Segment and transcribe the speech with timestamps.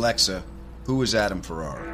[0.00, 0.42] Alexa,
[0.86, 1.84] who is Adam Ferrara?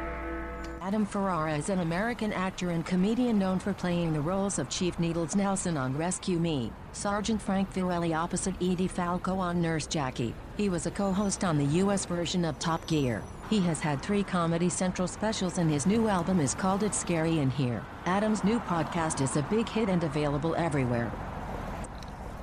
[0.81, 4.97] Adam Ferrara is an American actor and comedian known for playing the roles of Chief
[4.97, 10.33] Needles Nelson on Rescue Me, Sergeant Frank Fiorelli opposite Edie Falco on Nurse Jackie.
[10.55, 12.05] He was a co-host on the U.S.
[12.05, 13.21] version of Top Gear.
[13.49, 17.39] He has had three Comedy Central specials and his new album is called It's Scary
[17.39, 17.83] in Here.
[18.05, 21.11] Adam's new podcast is a big hit and available everywhere.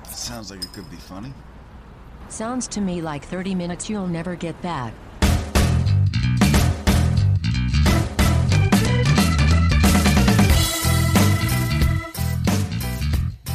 [0.03, 1.33] Sounds like it could be funny.
[2.29, 4.93] Sounds to me like 30 minutes you'll never get back.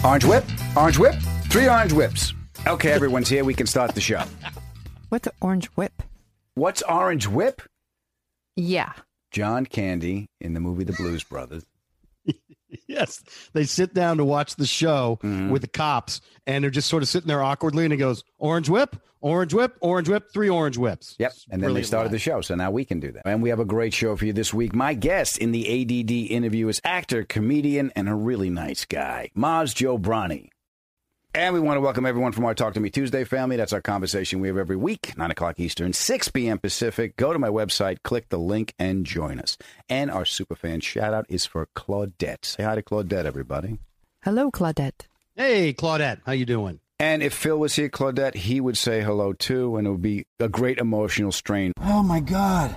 [0.02, 1.14] Orange whip, orange whip,
[1.50, 2.32] three orange whips.
[2.66, 3.44] Okay, everyone's here.
[3.44, 4.22] We can start the show.
[5.10, 6.02] What's an orange whip?
[6.54, 7.60] What's orange whip?
[8.56, 8.92] Yeah.
[9.30, 11.66] John Candy in the movie The Blues Brothers.
[12.86, 15.50] Yes, they sit down to watch the show Mm-hmm.
[15.50, 17.84] with the cops, and they're just sort of sitting there awkwardly.
[17.84, 21.30] And he goes, "Orange whip, orange whip, orange whip, three orange whips." Yep.
[21.32, 22.12] It's And then they started line.
[22.12, 22.40] the show.
[22.40, 23.22] So now we can do that.
[23.26, 24.74] And we have a great show for you this week.
[24.74, 29.74] My guest in the ADD interview is actor, comedian, and a really nice guy, Maz
[29.74, 30.48] Jobrani.
[31.32, 33.54] And we want to welcome everyone from our Talk to Me Tuesday family.
[33.54, 36.58] That's our conversation we have every week, 9 o'clock Eastern, 6 p.m.
[36.58, 37.16] Pacific.
[37.16, 39.56] Go to my website, click the link, and join us.
[39.88, 42.44] And our superfan shout out is for Claudette.
[42.44, 43.78] Say hi to Claudette, everybody.
[44.24, 45.06] Hello, Claudette.
[45.36, 46.80] Hey, Claudette, how you doing?
[46.98, 50.26] And if Phil was here, Claudette, he would say hello too, and it would be
[50.40, 51.72] a great emotional strain.
[51.80, 52.74] Oh my God.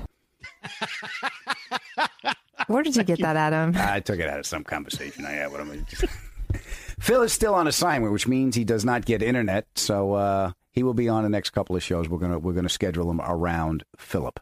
[2.67, 3.73] Where did you get that, Adam?
[3.75, 5.87] I took it out of some conversation I had with him.
[7.03, 10.83] Phil is still on assignment, which means he does not get internet, so uh, he
[10.83, 12.07] will be on the next couple of shows.
[12.07, 14.39] We're gonna we're gonna schedule him around Philip.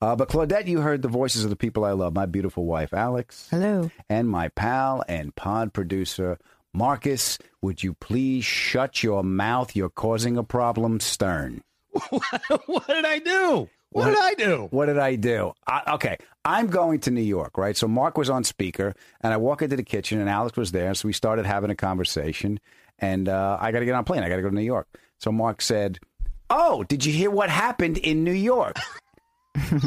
[0.00, 2.14] Uh, but Claudette, you heard the voices of the people I love.
[2.14, 3.90] My beautiful wife, Alex, Hello.
[4.08, 6.38] and my pal and pod producer,
[6.72, 7.36] Marcus.
[7.60, 9.76] Would you please shut your mouth?
[9.76, 11.60] You're causing a problem, Stern.
[12.08, 13.68] what did I do?
[13.90, 14.68] What, did I do?
[14.70, 15.54] What did I do?
[15.66, 17.76] I, okay, I'm going to New York, right?
[17.76, 20.94] So Mark was on speaker, and I walk into the kitchen, and Alex was there.
[20.94, 22.60] So we started having a conversation,
[22.98, 24.22] and uh, I got to get on a plane.
[24.22, 24.88] I got to go to New York.
[25.18, 25.98] So Mark said,
[26.50, 28.76] "Oh, did you hear what happened in New York?"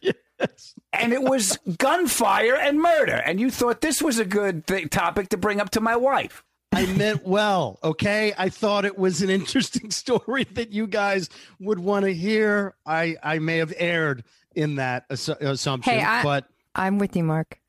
[0.00, 0.74] yes.
[0.92, 3.22] And it was gunfire and murder.
[3.24, 6.42] And you thought this was a good th- topic to bring up to my wife.
[6.72, 8.34] I meant well, okay?
[8.36, 12.74] I thought it was an interesting story that you guys would want to hear.
[12.84, 17.24] I I may have erred in that assu- assumption, Hey, I, but I'm with you,
[17.24, 17.60] Mark.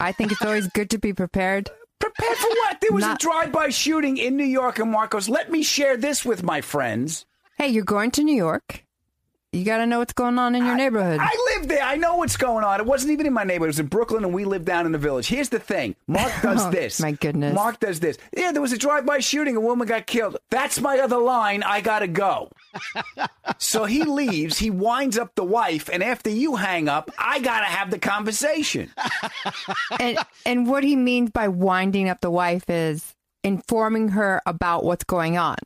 [0.00, 1.70] I think it's always good to be prepared.
[2.00, 2.80] Prepared for what?
[2.82, 6.24] There was Not- a drive-by shooting in New York, and Marcos, "Let me share this
[6.24, 7.24] with my friends."
[7.56, 8.84] Hey, you're going to New York.
[9.54, 11.20] You got to know what's going on in your neighborhood.
[11.22, 11.82] I live there.
[11.82, 12.80] I know what's going on.
[12.80, 13.68] It wasn't even in my neighborhood.
[13.68, 15.28] It was in Brooklyn, and we live down in the village.
[15.28, 17.00] Here's the thing Mark does Oh, this.
[17.00, 17.54] my goodness.
[17.54, 18.18] Mark does this.
[18.36, 19.54] Yeah, there was a drive by shooting.
[19.56, 20.36] A woman got killed.
[20.50, 21.62] That's my other line.
[21.62, 22.50] I got to go.
[23.58, 24.58] so he leaves.
[24.58, 27.98] He winds up the wife, and after you hang up, I got to have the
[27.98, 28.90] conversation.
[30.00, 35.04] and and what he means by winding up the wife is informing her about what's
[35.04, 35.56] going on.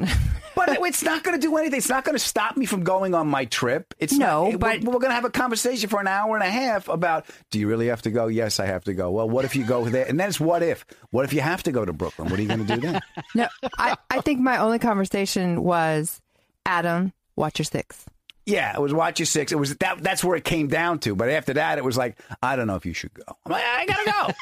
[0.66, 1.78] But it's not going to do anything.
[1.78, 3.94] It's not going to stop me from going on my trip.
[3.98, 6.44] It's No, not, but- we're, we're going to have a conversation for an hour and
[6.44, 8.26] a half about do you really have to go?
[8.26, 9.10] Yes, I have to go.
[9.10, 10.06] Well, what if you go there?
[10.06, 10.84] And then it's what if?
[11.10, 12.28] What if you have to go to Brooklyn?
[12.28, 13.00] What are you going to do then?
[13.34, 13.48] no,
[13.78, 16.20] I, I think my only conversation was
[16.66, 18.04] Adam, watch your six.
[18.46, 19.52] Yeah, it was watch your six.
[19.52, 20.02] It was that.
[20.02, 21.14] That's where it came down to.
[21.14, 23.22] But after that, it was like I don't know if you should go.
[23.44, 24.34] I'm like, I gotta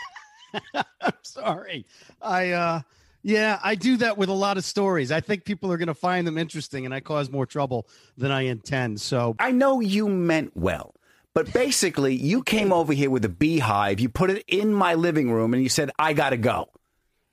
[0.75, 0.83] go.
[1.03, 1.87] I'm sorry.
[2.23, 2.81] I uh
[3.27, 5.11] yeah, I do that with a lot of stories.
[5.11, 8.31] I think people are going to find them interesting and I cause more trouble than
[8.31, 9.01] I intend.
[9.01, 10.95] So, I know you meant well,
[11.35, 13.99] but basically, you came over here with a beehive.
[13.99, 16.69] You put it in my living room, and you said I gotta go.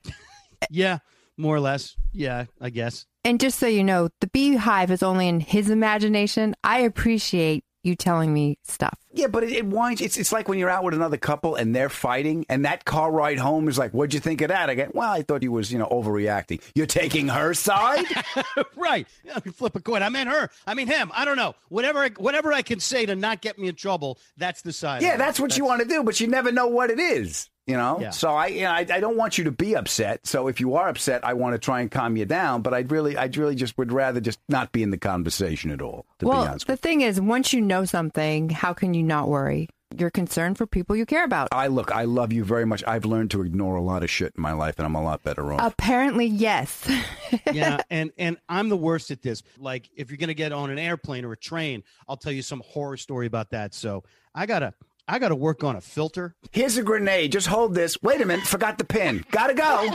[0.72, 0.98] yeah,
[1.38, 1.96] more or less.
[2.12, 3.06] Yeah, I guess.
[3.24, 6.56] And just so you know, the beehive is only in his imagination.
[6.64, 8.98] I appreciate you telling me stuff.
[9.14, 10.02] Yeah, but it, it winds.
[10.02, 13.12] It's it's like when you're out with another couple and they're fighting, and that car
[13.12, 15.48] ride home is like, "What'd you think of that?" I get, "Well, I thought he
[15.48, 18.06] was, you know, overreacting." You're taking her side.
[18.76, 19.08] right.
[19.24, 20.04] Yeah, Flip a coin.
[20.04, 20.50] I mean her.
[20.66, 21.12] I mean him.
[21.14, 21.56] I don't know.
[21.70, 25.02] Whatever I, whatever I can say to not get me in trouble, that's the side.
[25.02, 25.20] yeah, I'm on.
[25.20, 27.50] that's what you want to do, but you never know what it is.
[27.66, 28.10] You know, Yeah.
[28.10, 30.28] so I, you know, I, I don't want you to be upset.
[30.28, 32.62] So if you are upset, I want to try and calm you down.
[32.62, 35.82] But I'd really, I'd really just would rather just not be in the conversation at
[35.82, 36.06] all.
[36.20, 39.02] To be well, honest, the with thing is, once you know something, how can you
[39.04, 39.70] not worry?
[39.98, 41.50] You're concerned for people you care about.
[41.52, 42.84] I look, I love you very much.
[42.88, 45.24] I've learned to ignore a lot of shit in my life, and I'm a lot
[45.24, 45.72] better off.
[45.72, 46.90] Apparently, yes.
[47.54, 49.44] yeah, and and I'm the worst at this.
[49.58, 52.64] Like if you're gonna get on an airplane or a train, I'll tell you some
[52.66, 53.74] horror story about that.
[53.74, 54.04] So
[54.34, 54.74] I gotta
[55.08, 56.36] I gotta work on a filter.
[56.52, 57.32] Here's a grenade.
[57.32, 58.02] Just hold this.
[58.02, 59.24] Wait a minute, forgot the pin.
[59.32, 59.94] Gotta go.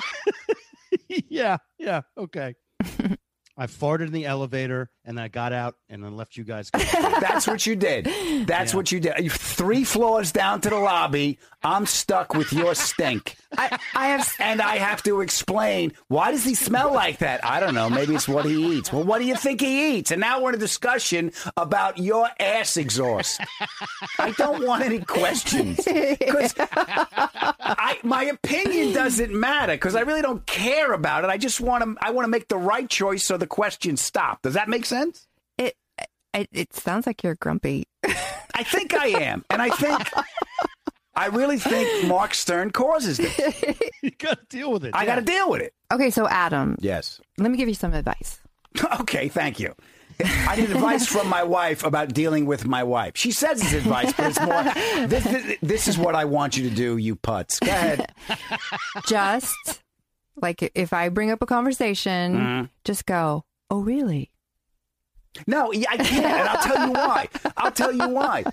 [1.08, 2.54] yeah, yeah, okay.
[3.60, 6.70] I farted in the elevator and then I got out and then left you guys.
[6.72, 8.04] That's what you did.
[8.46, 8.76] That's Yeah.
[8.76, 9.32] what you did.
[9.32, 11.38] Three floors down to the lobby.
[11.62, 13.36] I'm stuck with your stink.
[13.56, 17.44] I, I have And I have to explain why does he smell like that?
[17.44, 17.88] I don't know.
[17.88, 18.92] Maybe it's what he eats.
[18.92, 20.10] Well, what do you think he eats?
[20.10, 23.40] And now we're in a discussion about your ass exhaust.
[24.18, 26.54] I don't want any questions because
[28.02, 31.30] my opinion doesn't matter because I really don't care about it.
[31.30, 34.42] I just want to I want to make the right choice so the questions stop.
[34.42, 35.26] Does that make sense?
[35.56, 35.74] it,
[36.34, 36.48] it.
[36.52, 37.86] It sounds like you're grumpy.
[38.54, 40.00] I think I am, and I think.
[41.18, 43.36] I really think Mark Stern causes this.
[44.02, 44.94] you got to deal with it.
[44.94, 45.06] I yeah.
[45.06, 45.74] got to deal with it.
[45.92, 47.20] Okay, so Adam, Yes.
[47.38, 48.40] let me give you some advice.
[49.00, 49.74] Okay, thank you.
[50.20, 53.12] I need advice from my wife about dealing with my wife.
[53.16, 54.62] She says it's advice, but it's more.
[55.08, 57.58] This, this, this is what I want you to do, you putz.
[57.60, 58.12] Go ahead.
[59.06, 59.82] Just
[60.36, 62.64] like if I bring up a conversation, Mm-hmm.
[62.84, 64.30] just go, "Oh, really?"
[65.46, 67.28] No, I can't, and I'll tell you why.
[67.56, 68.44] I'll tell you why.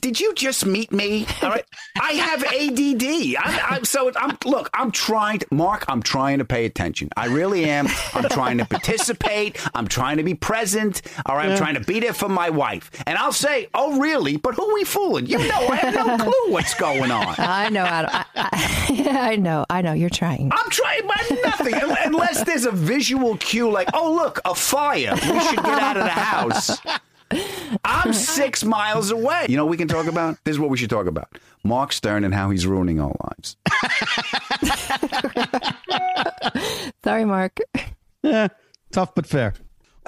[0.00, 1.26] Did you just meet me?
[1.42, 1.64] All right,
[2.00, 3.36] I have ADD.
[3.38, 4.70] I'm, I'm so I'm look.
[4.74, 5.84] I'm trying to Mark.
[5.88, 7.08] I'm trying to pay attention.
[7.16, 7.86] I really am.
[8.14, 9.58] I'm trying to participate.
[9.74, 11.02] I'm trying to be present.
[11.26, 12.90] All right, I'm trying to be there for my wife.
[13.06, 15.26] And I'll say, "Oh, really?" But who are we fooling?
[15.26, 17.34] You know, I have no clue what's going on.
[17.38, 18.10] I know, Adam.
[18.12, 19.64] I, I, I know.
[19.70, 19.92] I know.
[19.92, 20.50] You're trying.
[20.52, 21.74] I'm trying my nothing
[22.04, 25.14] unless there's a visual cue like, oh look, a fire.
[25.14, 26.78] We should get out of the house.
[27.84, 29.46] I'm six miles away.
[29.48, 30.38] You know what we can talk about?
[30.44, 31.38] This is what we should talk about.
[31.64, 33.56] Mark Stern and how he's ruining our lives.
[37.04, 37.58] Sorry, Mark.
[38.22, 38.48] Yeah,
[38.92, 39.54] tough but fair.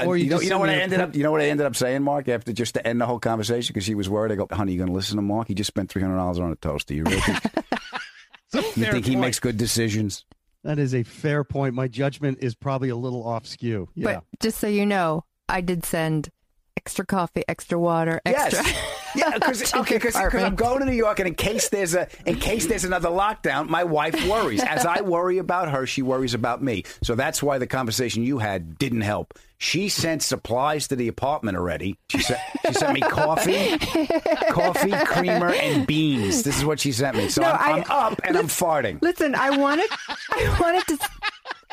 [0.04, 1.16] Or you, know, just you know sit what I ended up.
[1.16, 3.72] You know what I ended up saying, Mark, after just to end the whole conversation
[3.72, 4.30] because she was worried.
[4.30, 5.48] I go, honey, you going to listen to Mark?
[5.48, 6.94] He just spent three hundred dollars on a toaster.
[6.94, 7.44] You really think,
[8.52, 10.24] you fair think he makes good decisions?
[10.62, 11.74] That is a fair point.
[11.74, 13.88] My judgment is probably a little off skew.
[13.94, 14.04] Yeah.
[14.04, 16.30] But just so you know, I did send
[16.76, 18.62] extra coffee, extra water, extra.
[18.62, 18.94] Yes.
[19.14, 22.36] Yeah, because okay, because I'm going to New York, and in case there's a in
[22.36, 24.62] case there's another lockdown, my wife worries.
[24.62, 26.84] As I worry about her, she worries about me.
[27.02, 29.34] So that's why the conversation you had didn't help.
[29.60, 31.98] She sent supplies to the apartment already.
[32.10, 33.76] She sent she sent me coffee,
[34.50, 36.42] coffee, creamer, and beans.
[36.44, 37.28] This is what she sent me.
[37.28, 39.02] So No, I'm, I'm up and I'm farting.
[39.02, 39.88] Listen, I wanted,
[40.30, 41.08] I wanted to.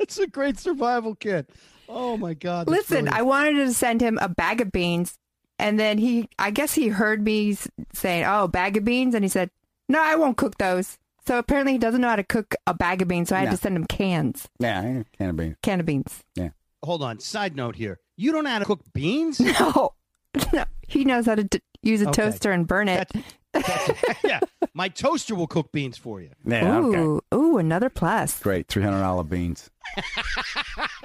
[0.00, 1.50] it's a great survival kit.
[1.88, 2.68] Oh my god.
[2.68, 3.16] Listen, brilliant.
[3.16, 5.18] I wanted to send him a bag of beans,
[5.58, 7.56] and then he, I guess he heard me
[7.92, 9.50] saying, "Oh, bag of beans," and he said,
[9.88, 13.02] "No, I won't cook those." So apparently, he doesn't know how to cook a bag
[13.02, 13.28] of beans.
[13.28, 13.50] So I had No.
[13.52, 15.54] to send him cans, Yeah, I can't be.
[15.62, 16.22] can of beans.
[16.34, 16.50] Yeah.
[16.82, 17.18] Hold on.
[17.20, 18.00] Side note here.
[18.16, 19.40] You don't know how to cook beans?
[19.60, 19.94] No,
[20.52, 22.22] no, he knows how to d- use a Okay.
[22.22, 23.08] toaster and burn it.
[23.12, 23.26] That's,
[24.24, 24.40] yeah.
[24.74, 26.30] My toaster will cook beans for you.
[26.44, 26.98] Yeah, okay.
[26.98, 28.40] ooh, ooh, another plus.
[28.40, 29.70] Great, three hundred dollar beans.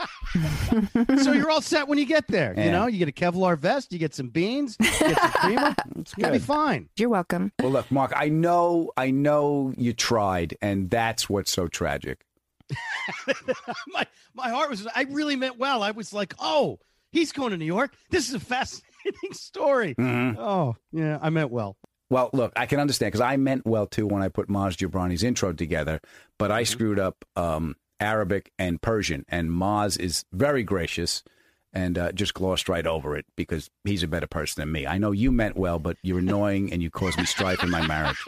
[1.21, 2.53] So you're all set when you get there.
[2.57, 2.65] Yeah.
[2.65, 5.75] You know, you get a Kevlar vest, you get some beans, you get some creamer.
[5.97, 6.89] It's gonna be fine.
[6.97, 7.53] You're welcome.
[7.59, 12.25] Well, look, Mark, I know, I know you tried, and that's what's so tragic.
[13.88, 15.83] my my heart was I really meant well.
[15.83, 16.80] I was like, oh,
[17.12, 17.94] he's going to New York.
[18.09, 19.95] This is a fascinating story.
[19.95, 20.39] Mm-hmm.
[20.39, 21.77] Oh, yeah, I meant well.
[22.15, 25.21] Well, look, I can understand because I meant well too when I put Maz Jobrani's
[25.21, 26.00] intro together,
[26.39, 31.25] but I screwed up um, Arabic and Persian, and Maz is very gracious
[31.74, 34.88] and uh, just glossed right over it because he's a better person than me.
[34.88, 37.86] I know you meant well, but you're annoying and you caused me strife in my
[37.86, 38.24] marriage.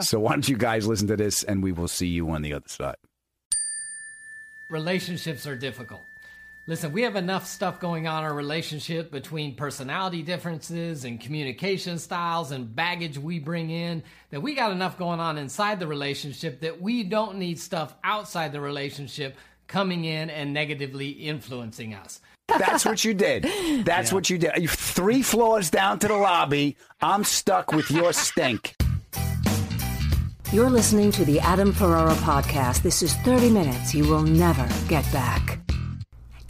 [0.00, 2.52] So why don't you guys listen to this, and we will see you on the
[2.52, 2.96] other side.
[4.70, 6.02] relationships are difficult.
[6.68, 11.98] Listen, we have enough stuff going on in our relationship between personality differences and communication
[11.98, 16.60] styles and baggage we bring in that we got enough going on inside the relationship
[16.60, 19.34] that we don't need stuff outside the relationship
[19.66, 22.20] coming in and negatively influencing us.
[22.48, 23.46] That's what you did.
[23.86, 24.52] That's what you did.
[24.58, 26.76] You three floors down to the lobby.
[27.00, 28.74] I'm stuck with your stink.
[30.52, 32.82] You're listening to the Adam Ferrara podcast.
[32.82, 35.60] This is 30 minutes you will never get back.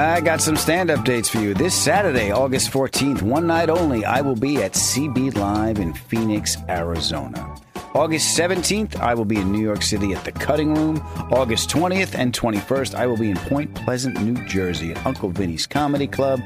[0.00, 1.52] I got some stand up dates for you.
[1.52, 6.56] This Saturday, August 14th, one night only, I will be at CB Live in Phoenix,
[6.70, 7.54] Arizona.
[7.94, 10.98] August 17th, I will be in New York City at the Cutting Room.
[11.32, 15.66] August 20th and 21st, I will be in Point Pleasant, New Jersey at Uncle Vinny's
[15.66, 16.40] Comedy Club.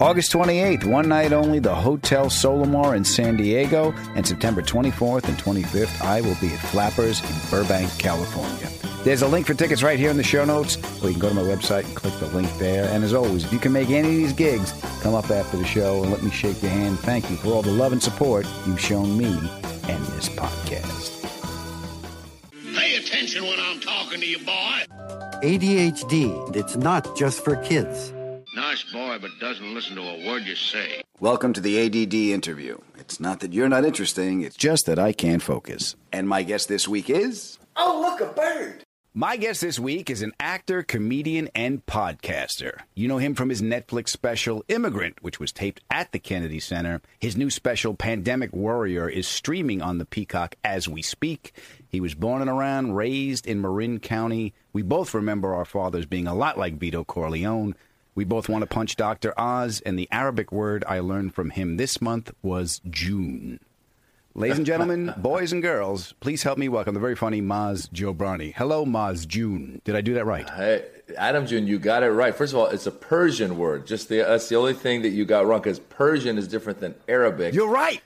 [0.00, 3.92] August 28th, one night only, the Hotel Solamar in San Diego.
[4.16, 8.68] And September 24th and 25th, I will be at Flappers in Burbank, California.
[9.04, 11.28] There's a link for tickets right here in the show notes, or you can go
[11.28, 12.88] to my website and click the link there.
[12.88, 15.64] And as always, if you can make any of these gigs, come up after the
[15.64, 16.98] show and let me shake your hand.
[16.98, 19.38] Thank you for all the love and support you've shown me
[19.88, 21.24] and this podcast.
[22.76, 24.84] Pay attention when I'm talking to you, boy.
[25.42, 28.12] ADHD, it's not just for kids.
[28.54, 31.02] Nice boy, but doesn't listen to a word you say.
[31.20, 32.76] Welcome to the ADD interview.
[32.98, 35.96] It's not that you're not interesting, it's just that I can't focus.
[36.12, 37.58] And my guest this week is.
[37.76, 38.84] Oh, look, a bird!
[39.20, 42.82] My guest this week is an actor, comedian, and podcaster.
[42.94, 47.02] You know him from his Netflix special Immigrant, which was taped at the Kennedy Center.
[47.18, 51.52] His new special Pandemic Warrior is streaming on the Peacock as we speak.
[51.88, 54.54] He was born and around, raised in Marin County.
[54.72, 57.74] We both remember our fathers being a lot like Vito Corleone.
[58.14, 59.34] We both want to punch Dr.
[59.36, 63.58] Oz, and the Arabic word I learned from him this month was June.
[64.38, 68.54] Ladies and gentlemen, boys and girls, please help me welcome the very funny Maz Jobrani.
[68.54, 69.82] Hello, Maz June.
[69.82, 70.48] Did I do that right?
[70.48, 72.32] Hey, Adam June, you got it right.
[72.32, 73.84] First of all, it's a Persian word.
[73.84, 76.94] Just the, that's the only thing that you got wrong because Persian is different than
[77.08, 77.52] Arabic.
[77.52, 78.00] You're right.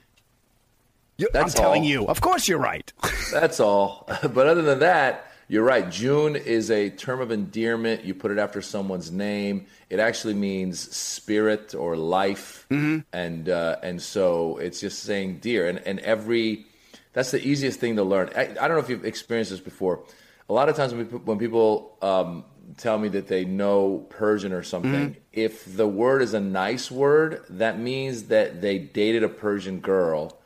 [1.18, 2.06] You're, I'm That's telling you.
[2.06, 2.90] Of course you're right.
[3.30, 4.08] That's all.
[4.22, 5.90] But other than that, you're right.
[5.90, 8.06] June is a term of endearment.
[8.06, 9.66] You put it after someone's name.
[9.90, 12.64] It actually means spirit or life,
[13.12, 15.68] and uh, and so it's just saying dear.
[15.68, 16.64] And and every
[17.12, 18.30] that's the easiest thing to learn.
[18.34, 20.04] I, I don't know if you've experienced this before.
[20.48, 22.46] A lot of times when people, when people um,
[22.78, 27.44] tell me that they know Persian or something, if the word is a nice word,
[27.50, 30.38] that means that they dated a Persian girl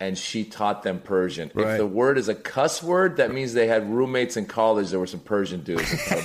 [0.00, 1.50] and she taught them Persian.
[1.54, 1.72] Right.
[1.72, 5.00] If the word is a cuss word, that means they had roommates in college There
[5.00, 5.90] were some Persian dudes.
[5.90, 5.98] that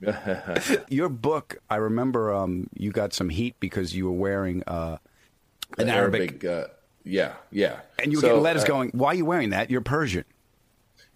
[0.00, 0.76] them how to cuss.
[0.88, 4.96] Your book, I remember um, you got some heat because you were wearing uh,
[5.78, 6.44] an The Arabic.
[6.44, 6.66] uh,
[7.04, 7.80] yeah, yeah.
[7.98, 9.70] and you were So, getting letters uh, going, why are you wearing that?
[9.70, 10.24] You're Persian.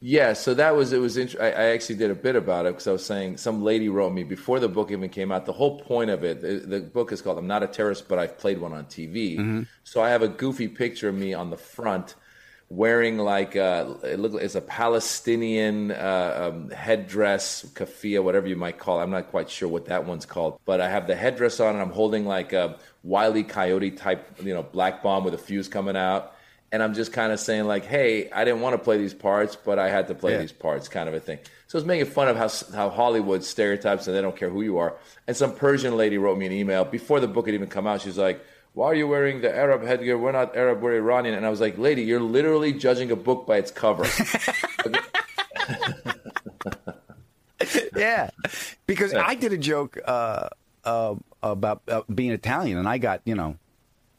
[0.06, 0.98] Yeah, so that was it.
[0.98, 3.64] Was int- I, I actually did a bit about it because I was saying some
[3.64, 5.46] lady wrote me before the book even came out.
[5.46, 8.18] The whole point of it, the, the book is called "I'm Not a Terrorist, but
[8.18, 9.38] I've Played One on TV."
[9.82, 12.16] So I have a goofy picture of me on the front,
[12.68, 18.78] wearing like uh, it look it's a Palestinian uh, um, headdress, kafia, whatever you might
[18.78, 19.00] call.
[19.00, 19.04] it.
[19.04, 21.82] I'm not quite sure what that one's called, but I have the headdress on, and
[21.82, 25.96] I'm holding like a wily coyote type, you know, black bomb with a fuse coming
[25.96, 26.33] out
[26.74, 29.54] and I'm just kind of saying like, "Hey, I didn't want to play these parts,
[29.54, 30.38] but I had to play Yeah.
[30.38, 31.38] these parts," kind of a thing.
[31.68, 34.78] So it's making fun of how how Hollywood stereotypes and they don't care who you
[34.78, 34.94] are.
[35.28, 38.00] And some Persian lady wrote me an email before the book had even come out.
[38.00, 40.18] She's like, "Why are you wearing the Arab headgear?
[40.18, 43.46] We're not Arab, we're Iranian." And I was like, "Lady, you're literally judging a book
[43.46, 44.04] by its cover."
[47.96, 48.30] yeah,
[48.86, 50.48] because I did a joke uh,
[50.84, 53.56] uh, about uh, being Italian, and I got you know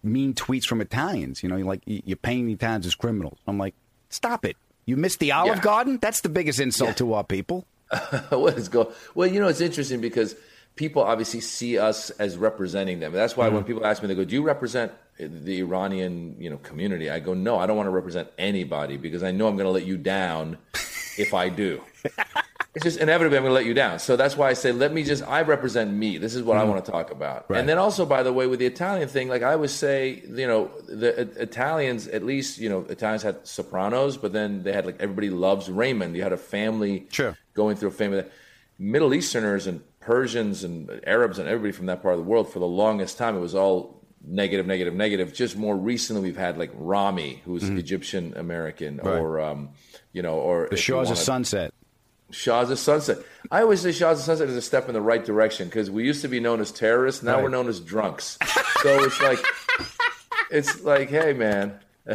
[0.06, 1.44] mean tweets from Italians.
[1.44, 3.38] You know, like you're painting Italians as criminals.
[3.48, 3.76] I'm like,
[4.10, 4.58] stop it.
[4.86, 5.62] You missed the Olive Yeah.
[5.62, 6.00] Garden.
[6.02, 7.66] That's the biggest insult to our people.
[8.30, 8.92] what is go?
[9.14, 10.36] Well, you know, it's interesting because
[10.76, 13.12] people obviously see us as representing them.
[13.14, 13.68] That's why when mm.
[13.68, 17.34] people ask me, they go, "Do you represent the Iranian, you know, community?" I go,
[17.34, 19.98] "No, I don't want to represent anybody because I know I'm going to let you
[19.98, 20.58] down
[21.18, 21.82] if I do."
[22.76, 24.00] it's just inevitably I'm going to let you down.
[24.00, 26.18] So that's why I say, let me just, I represent me.
[26.18, 27.50] This is what I want to talk about.
[27.50, 27.60] Right.
[27.60, 30.46] And then also, by the way, with the Italian thing, like I would say, you
[30.48, 34.86] know, the I- Italians, at least, you know, Italians had Sopranos, but then they had
[34.86, 36.16] like, everybody loves Raymond.
[36.16, 37.38] You had a family Sure.
[37.54, 38.24] going through a family.
[38.78, 42.60] Middle Easterners and Persians and Arabs and everybody from that part of the world, for
[42.60, 45.34] the longest time, it was all negative, negative, negative.
[45.34, 49.08] Just more recently, we've had like Rami, who's Egyptian American, Mm-hmm.
[49.08, 49.18] Right.
[49.20, 49.70] or, um,
[50.12, 51.74] you know, or The you Shahs of Sunset.
[52.32, 53.18] Shahs of Sunset.
[53.52, 56.04] I always say Shahs of Sunset is a step in the right direction because we
[56.04, 57.22] used to be known as terrorists.
[57.24, 57.44] Now Right.
[57.44, 58.38] we're known as drunks.
[58.82, 59.40] So it's like
[60.52, 61.80] it's like, hey, man.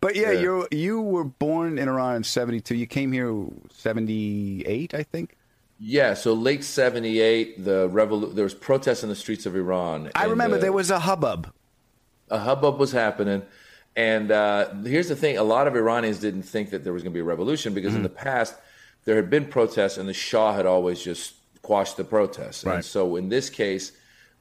[0.00, 2.74] But yeah, you you were born in Iran in '72.
[2.74, 5.36] You came here '78, I think.
[5.80, 10.10] Yeah, so late '78, the revolu- there was protests in the streets of Iran.
[10.14, 11.52] I remember uh, there was a hubbub.
[12.30, 13.42] a hubbub was happening.
[13.96, 17.12] And uh, here's the thing: a lot of Iranians didn't think that there was going
[17.12, 18.14] to be a revolution because in Mm-hmm.
[18.14, 18.54] the past
[19.04, 22.64] there had been protests, and the Shah had always just quashed the protests.
[22.64, 22.76] Right.
[22.76, 23.92] And so in this case,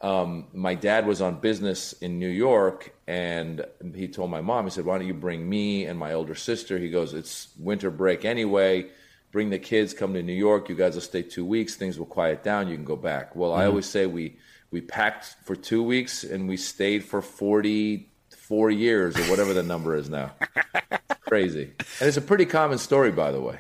[0.02, 4.72] um, my dad was on business in New York, and he told my mom, he
[4.72, 8.26] said, "Why don't you bring me and my older sister?" He goes, "It's winter break
[8.26, 8.88] anyway."
[9.32, 10.70] Bring the kids, come to New York.
[10.70, 11.74] You guys will stay two weeks.
[11.76, 12.68] Things will quiet down.
[12.70, 13.36] You can go back.
[13.36, 13.68] Well, I Mhm.
[13.70, 14.38] always say we
[14.70, 18.10] we packed for two weeks and we stayed for forty
[18.48, 20.32] four years or whatever the number is now.
[21.22, 23.60] Crazy, and it's a pretty common story, by the way.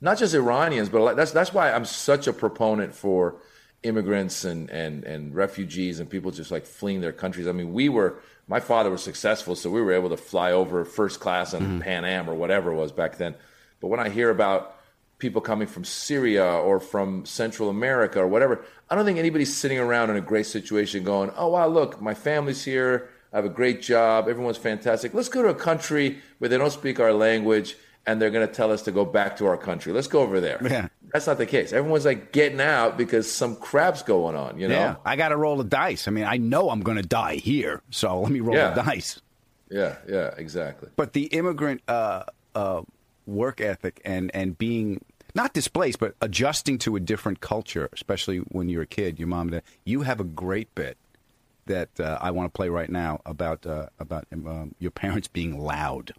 [0.00, 3.36] Not just Iranians, but that's that's why I'm such a proponent for
[3.82, 7.46] immigrants and and and refugees and people just like fleeing their countries.
[7.46, 8.20] I mean, we were.
[8.46, 11.78] My father was successful, so we were able to fly over first class on mm-hmm.
[11.80, 13.34] Pan Am or whatever it was back then.
[13.80, 14.76] But when I hear about
[15.18, 19.78] people coming from Syria or from Central America or whatever, I don't think anybody's sitting
[19.78, 23.08] around in a great situation going, "Oh wow, look, my family's here.
[23.34, 24.28] I have a great job.
[24.28, 25.12] Everyone's fantastic.
[25.12, 27.76] Let's go to a country where they don't speak our language
[28.06, 29.92] and they're going to tell us to go back to our country.
[29.92, 30.88] Let's go over there." Yeah.
[31.12, 31.72] That's not the case.
[31.72, 34.74] Everyone's like getting out because some crap's going on, you know?
[34.74, 36.08] Yeah, I got to roll the dice.
[36.08, 38.70] I mean, I know I'm going to die here, so let me roll Yeah.
[38.70, 39.20] the dice.
[39.70, 40.88] Yeah, yeah, exactly.
[40.96, 42.24] But the immigrant uh,
[42.54, 42.82] uh,
[43.26, 45.04] work ethic and and being
[45.36, 49.42] not displaced, but adjusting to a different culture, especially when you're a kid, your mom
[49.48, 49.62] and dad.
[49.84, 50.96] You have a great bit
[51.66, 55.58] that uh, I want to play right now about uh, about um, your parents being
[55.58, 56.12] loud.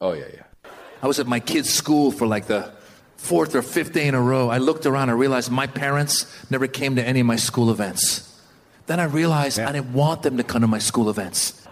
[0.00, 0.70] Oh yeah, yeah.
[1.02, 2.72] I was at my kid's school for like the
[3.16, 4.48] fourth or fifth day in a row.
[4.48, 8.28] I looked around and realized my parents never came to any of my school events.
[8.86, 11.66] Then I realized I didn't want them to come to my school events.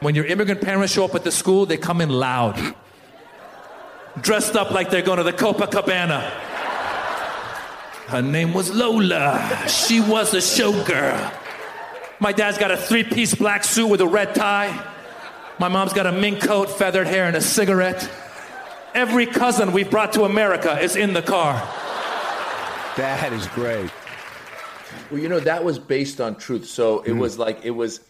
[0.00, 2.74] When your immigrant parents show up at the school, they come in loud,
[4.20, 6.20] dressed up like they're going to the Copacabana.
[8.08, 9.64] Her name was Lola.
[9.68, 11.45] She was a showgirl.
[12.18, 14.84] My dad's got a three piece black suit with a red tie.
[15.58, 18.10] My mom's got a mink coat, feathered hair, and a cigarette.
[18.94, 21.54] Every cousin we've brought to America is in the car.
[22.96, 23.90] That is great.
[25.10, 26.66] Well, you know, that was based on truth.
[26.66, 28.00] So it was like, it was,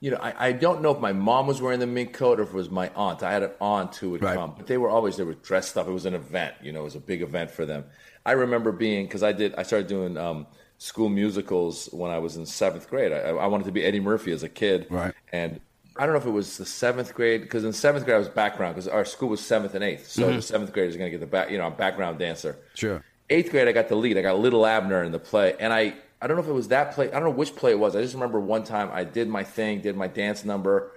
[0.00, 2.42] you know, I, I don't know if my mom was wearing the mink coat or
[2.42, 3.22] if it was my aunt.
[3.22, 5.86] I had an aunt who would come, but they were always, they were dressed up.
[5.86, 7.84] It was an event, you know, it was a big event for them.
[8.26, 10.48] I remember being, because I did, I started doing um,
[10.82, 13.12] school musicals when I was in seventh grade.
[13.12, 14.86] I, I wanted to be Eddie Murphy as a kid.
[14.90, 15.14] Right.
[15.30, 15.60] And
[15.96, 18.28] I don't know if it was the seventh grade, because in seventh grade I was
[18.28, 20.08] background, because our school was seventh and eighth.
[20.10, 20.36] So Mhm.
[20.36, 23.04] the seventh grade is going to get the back, you know, I'm background dancer Sure.
[23.30, 24.18] eighth grade, I got the lead.
[24.18, 26.68] I got Little Abner in the play, and I I don't know if it was
[26.68, 27.08] that play.
[27.08, 27.94] I don't know which play it was.
[27.96, 30.92] I just remember one time I did my thing, did my dance number.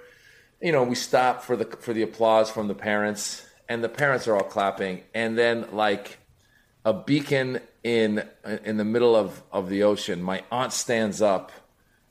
[0.62, 4.28] You know, we stopped for the for the applause from the parents, and the parents
[4.28, 6.18] are all clapping, and then like
[6.86, 8.24] a beacon in
[8.64, 11.52] in the middle of of the ocean, my aunt stands up,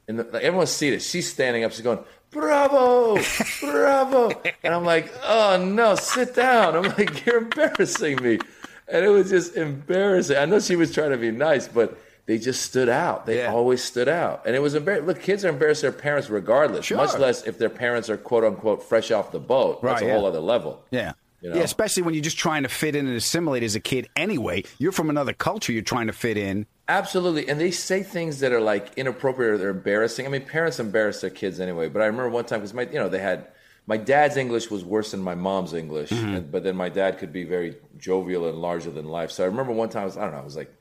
[0.08, 1.00] and the, like, everyone's seated.
[1.00, 1.72] She's standing up.
[1.72, 2.00] She's going.
[2.30, 3.16] Bravo,
[3.60, 4.30] bravo.
[4.64, 6.74] And I'm like, oh no, sit down.
[6.74, 8.40] I'm like, you're embarrassing me.
[8.88, 10.36] And it was just embarrassing.
[10.36, 13.26] I know she was trying to be nice, but they just stood out.
[13.26, 14.42] They always stood out.
[14.46, 15.06] And it was embarrassing.
[15.06, 16.96] Look, kids are embarrassed their parents regardless, Sure.
[16.96, 19.80] much less if their parents are quote unquote fresh off the boat.
[19.80, 20.82] That's Right, a whole other level.
[20.90, 21.12] Yeah.
[21.44, 21.56] You know?
[21.56, 24.64] Yeah, especially when you're just trying to fit in and assimilate as a kid anyway.
[24.78, 26.64] You're from another culture, you're trying to fit in.
[26.88, 27.46] Absolutely.
[27.50, 30.24] And they say things that are like inappropriate or they're embarrassing.
[30.24, 31.90] I mean, parents embarrass their kids anyway.
[31.90, 33.48] But I remember one time because my, you know, they had
[33.86, 36.36] my dad's English was worse than my mom's English, Mhm.
[36.36, 39.30] and, but then my dad could be very jovial and larger than life.
[39.30, 40.74] So I remember one time I was, I don't know, I was like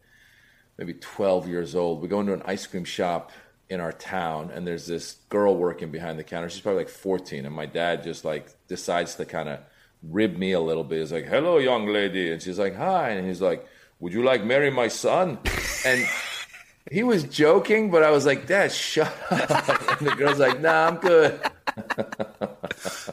[0.78, 2.02] maybe 12 years old.
[2.02, 3.34] We go into an ice cream shop
[3.70, 6.50] in our town, and there's this girl working behind the counter.
[6.50, 9.60] She's probably like 14, and my dad just like decides to kind of
[10.10, 11.00] rib me a little bit.
[11.00, 13.66] He's like, "Hello, young lady," and she's like, "Hi," and he's like,
[14.00, 15.40] "Would you like marry my son?"
[15.86, 16.08] And
[16.92, 20.88] he was joking, but I was like, "Dad, shut up." And the girl's like, "Nah,
[20.88, 21.40] I'm good."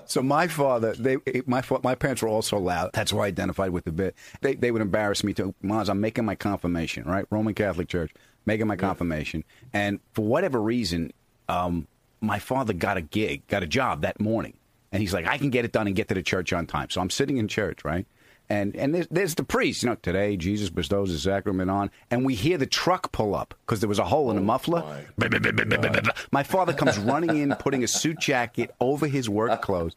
[0.07, 2.90] So my father, they, my my parents were also loud.
[2.92, 4.16] That's why I identified with the bit.
[4.40, 5.55] They they would embarrass me too.
[5.62, 7.26] Mons, I'm making my confirmation, right?
[7.31, 8.12] Roman Catholic Church,
[8.44, 11.12] making my confirmation, and for whatever reason,
[11.48, 11.87] um,
[12.20, 14.55] my father got a gig, got a job that morning,
[14.92, 16.90] and he's like, I can get it done and get to the church on time.
[16.90, 18.07] So I'm sitting in church, right?
[18.48, 19.94] And and there's, there's the priest, you know.
[19.94, 23.88] Today Jesus bestows the sacrament on, and we hear the truck pull up because there
[23.88, 25.05] was a hole in the muffler.
[26.33, 29.94] My father comes running in, putting a suit jacket over his work clothes.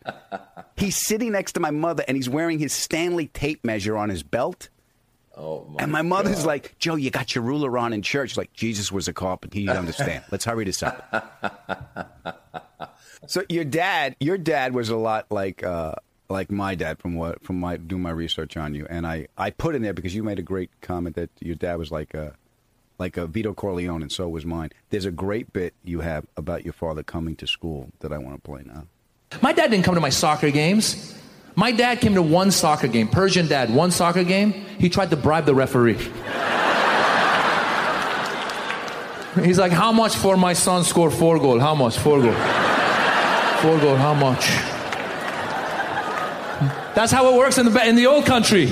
[0.78, 4.22] He's sitting next to my mother, and he's wearing his Stanley tape measure on his
[4.22, 4.70] belt.
[5.36, 6.46] Oh, my and my mother's God.
[6.46, 8.38] like, Joe, you got your ruler on in church.
[8.38, 9.58] Like, Jesus was a carpenter.
[9.58, 10.24] He didn't understand.
[10.30, 12.62] Let's hurry this up.
[13.28, 15.96] So your dad, your dad was a lot like uh,
[16.30, 19.50] like my dad from what from my doing my research on you, and I I
[19.52, 22.36] put in there because you made a great comment that your dad was like a
[23.00, 24.72] like a Vito Corleone, and so was mine.
[24.90, 28.36] There's a great bit you have about your father coming to school that I want
[28.36, 28.88] to play now.
[29.42, 31.18] My dad didn't come to my soccer games.
[31.56, 34.52] My dad came to one soccer game, Persian dad, one soccer game.
[34.80, 35.98] He tried to bribe the referee.
[39.44, 41.60] He's like, How much for my son score four goal?
[41.60, 41.98] How much?
[41.98, 42.73] Four goal.
[43.64, 44.46] Four goal, how much?
[46.96, 48.70] That's how it works in the, in the old country.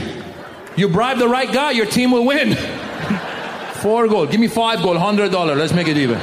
[0.75, 2.55] You bribe the right guy, your team will win.
[3.75, 4.25] Four goal.
[4.27, 5.55] Give me five goal, hundred dollar.
[5.55, 6.19] Let's make it even.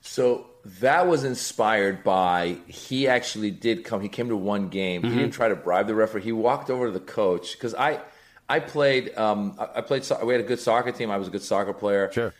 [0.00, 0.46] So
[0.80, 4.00] that was inspired by he actually did come.
[4.00, 5.02] He came to one game.
[5.02, 5.12] Mm-hmm.
[5.12, 6.22] He didn't try to bribe the referee.
[6.22, 8.00] He walked over to the coach because I,
[8.48, 9.16] I played.
[9.16, 10.02] Um, I I played.
[10.04, 11.10] so- We had a good soccer team.
[11.12, 12.10] I was a good soccer player.
[12.12, 12.34] Sure.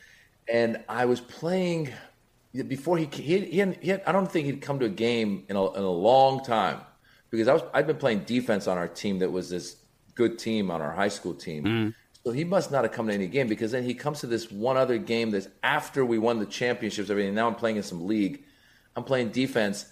[0.47, 1.91] And I was playing
[2.63, 5.55] before he he, he, he had, I don't think he'd come to a game in
[5.55, 6.79] a, in a long time
[7.29, 9.77] because I was I'd been playing defense on our team that was this
[10.15, 11.63] good team on our high school team.
[12.23, 14.51] So he must not have come to any game because then he comes to this
[14.51, 17.09] one other game that's after we won the championships.
[17.09, 17.35] Everything.
[17.35, 18.43] Now I'm playing in some league.
[18.95, 19.85] I'm playing defense,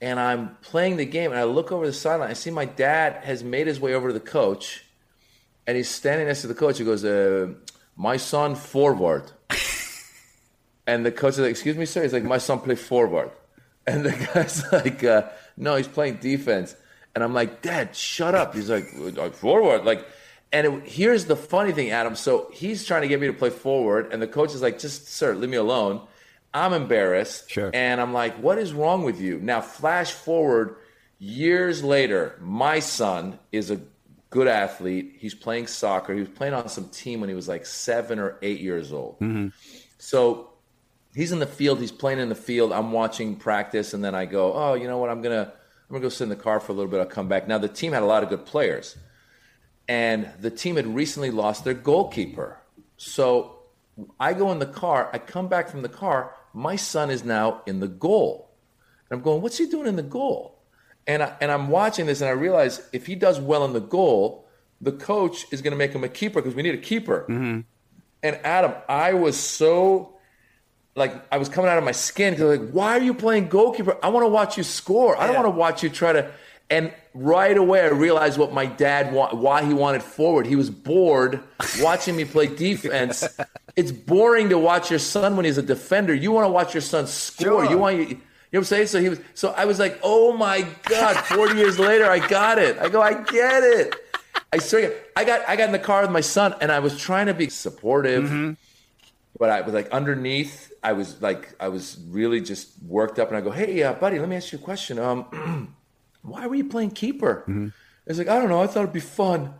[0.00, 1.32] and I'm playing the game.
[1.32, 2.30] And I look over the sideline.
[2.30, 4.84] I see my dad has made his way over to the coach,
[5.66, 6.78] and he's standing next to the coach.
[6.78, 7.48] He goes, uh,
[7.96, 9.30] "My son forward."
[10.86, 13.30] And the coach is like, "Excuse me, sir." He's like, "My son play forward,"
[13.86, 16.76] and the guy's like, uh, "No, he's playing defense."
[17.14, 18.86] And I'm like, "Dad, shut up." He's like,
[19.18, 20.06] "Uh, "Forward," like.
[20.52, 22.14] And it, here's the funny thing, Adam.
[22.14, 25.08] So he's trying to get me to play forward, and the coach is like, "Just,
[25.08, 26.00] sir, leave me alone."
[26.52, 27.70] I'm embarrassed, Sure.
[27.74, 30.76] and I'm like, "What is wrong with you?" Now, flash forward
[31.18, 33.80] years later, my son is a
[34.30, 35.16] good athlete.
[35.18, 36.14] He's playing soccer.
[36.14, 39.16] He was playing on some team when he was like seven or eight years old.
[39.98, 40.50] So
[41.14, 41.80] he's in the field.
[41.80, 42.72] He's playing in the field.
[42.72, 45.10] I'm watching practice, and then I go, "Oh, you know what?
[45.10, 47.00] I'm gonna I'm gonna go sit in the car for a little bit.
[47.00, 48.96] I'll come back." Now the team had a lot of good players,
[49.88, 52.58] and the team had recently lost their goalkeeper.
[52.96, 53.58] So
[54.18, 55.10] I go in the car.
[55.12, 56.34] I come back from the car.
[56.52, 58.50] My son is now in the goal,
[59.08, 60.58] and I'm going, "What's he doing in the goal?"
[61.06, 63.80] And I, and I'm watching this, and I realize if he does well in the
[63.80, 64.46] goal,
[64.80, 67.26] the coach is going to make him a keeper because we need a keeper.
[67.28, 67.60] Mm-hmm.
[68.22, 70.13] And Adam, I was so
[70.96, 73.96] like I was coming out of my skin because like, why are you playing goalkeeper?
[74.02, 75.18] I want to watch you score.
[75.18, 76.30] I don't want to watch you try to.
[76.70, 80.46] And right away, I realized what my dad wa- why he wanted forward.
[80.46, 81.40] He was bored
[81.80, 83.24] watching me play defense.
[83.76, 86.14] it's boring to watch your son when he's a defender.
[86.14, 87.64] You want to watch your son score.
[87.64, 87.70] Sure.
[87.70, 88.02] You want you.
[88.04, 88.86] You know what I'm saying?
[88.86, 89.20] So he was.
[89.34, 91.16] So I was like, oh my god!
[91.16, 92.78] Forty years later, I got it.
[92.78, 93.96] I go, I get it.
[94.52, 96.96] I swear, I got I got in the car with my son, and I was
[96.96, 98.52] trying to be supportive mm-hmm.
[99.44, 100.72] But I was like underneath.
[100.82, 104.18] I was like, I was really just worked up, and I go, "Hey, uh, buddy,
[104.18, 104.98] let me ask you a question.
[104.98, 105.74] Um,
[106.22, 107.44] why were you playing keeper?"
[108.06, 108.62] It's like, "I don't know.
[108.62, 109.52] I thought it'd be fun."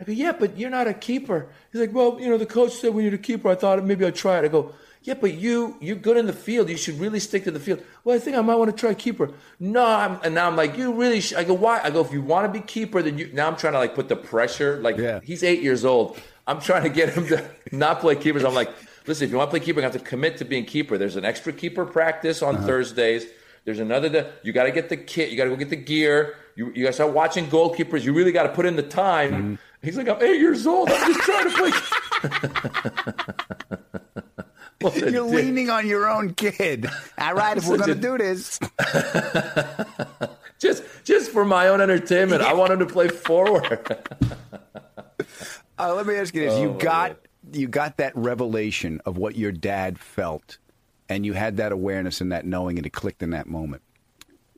[0.00, 2.72] I go, "Yeah, but you're not a keeper." He's like, "Well, you know, the coach
[2.72, 3.48] said we need a keeper.
[3.48, 6.32] I thought maybe I'd try it." I go, "Yeah, but you you're good in the
[6.32, 6.68] field.
[6.68, 8.94] You should really stick to the field." Well, I think I might want to try
[8.94, 9.32] keeper.
[9.58, 11.34] No, I'm, and now I'm like, "You really?" Sh-.
[11.34, 13.56] I go, "Why?" I go, "If you want to be keeper, then you." Now I'm
[13.56, 14.78] trying to like put the pressure.
[14.78, 15.18] Like Yeah.
[15.22, 16.16] he's eight years old.
[16.46, 18.42] I'm trying to get him to not play keepers.
[18.44, 18.70] I'm like,
[19.06, 20.98] listen, if you want to play keeper, you have to commit to being keeper.
[20.98, 23.26] There's an extra keeper practice on Thursdays.
[23.64, 24.08] There's another.
[24.08, 25.30] The, you got to get the kit.
[25.30, 26.34] You got to go get the gear.
[26.56, 28.02] You, you got to start watching goalkeepers.
[28.02, 29.58] You really got to put in the time.
[29.82, 30.90] He's like, I'm eight years old.
[30.90, 31.72] I'm just trying to play.
[34.84, 36.86] A You're leaning on your own kid.
[37.18, 38.58] All right, if we're going to do this.
[40.58, 42.42] just just for my own entertainment.
[42.42, 43.96] I want him to play forward.
[45.78, 47.16] Uh, let me ask you this: Oh, you got God.
[47.52, 50.58] You got that revelation of what your dad felt,
[51.08, 53.82] and you had that awareness and that knowing, and it clicked in that moment.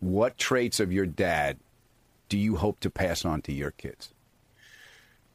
[0.00, 1.58] What traits of your dad
[2.28, 4.12] do you hope to pass on to your kids?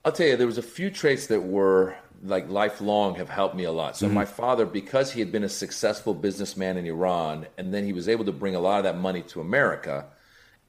[0.06, 3.64] I'll tell you, there was a few traits that were like lifelong have helped me
[3.64, 3.98] a lot.
[3.98, 4.16] So mm-hmm.
[4.16, 8.10] my father, because he had been a successful businessman in Iran, and then he was
[8.10, 10.06] able to bring a lot of that money to America,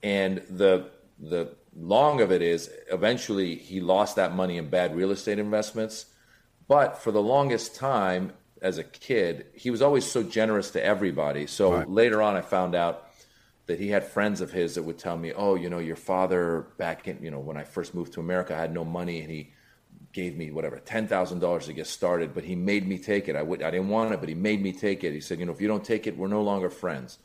[0.03, 0.88] and the
[1.19, 6.07] the long of it is eventually he lost that money in bad real estate investments.
[6.71, 11.49] But for the longest time as a kid, he was always so generous to everybody.
[11.49, 11.91] So Right.
[11.91, 13.09] later on, I found out
[13.67, 16.69] that he had friends of his that would tell me, "Oh, you know, your father
[16.79, 19.29] back in, you know, when I first moved to America, I had no money, and
[19.29, 19.53] he
[20.13, 23.35] gave me whatever ten thousand dollars to get started, but he made me take it.
[23.35, 25.13] I would, I didn't want it, but he made me take it.
[25.13, 27.19] He said, you know, if you don't take it, we're no longer friends.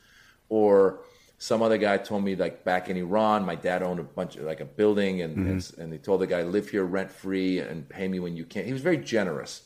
[0.48, 1.02] Or
[1.38, 4.44] some other guy told me like back in Iran, my dad owned a bunch of
[4.44, 5.50] like a building, and mm-hmm.
[5.50, 8.44] and, and they told the guy live here rent free and pay me when you
[8.44, 8.64] can.
[8.64, 9.62] He was very generous.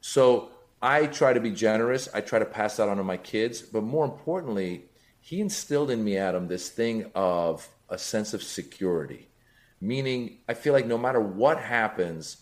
[0.00, 2.08] So I try to be generous.
[2.12, 3.62] I try to pass that on to my kids.
[3.62, 4.86] But more importantly,
[5.20, 9.28] he instilled in me, Adam, this thing of a sense of security.
[9.80, 12.38] Meaning, I feel like no matter what happens,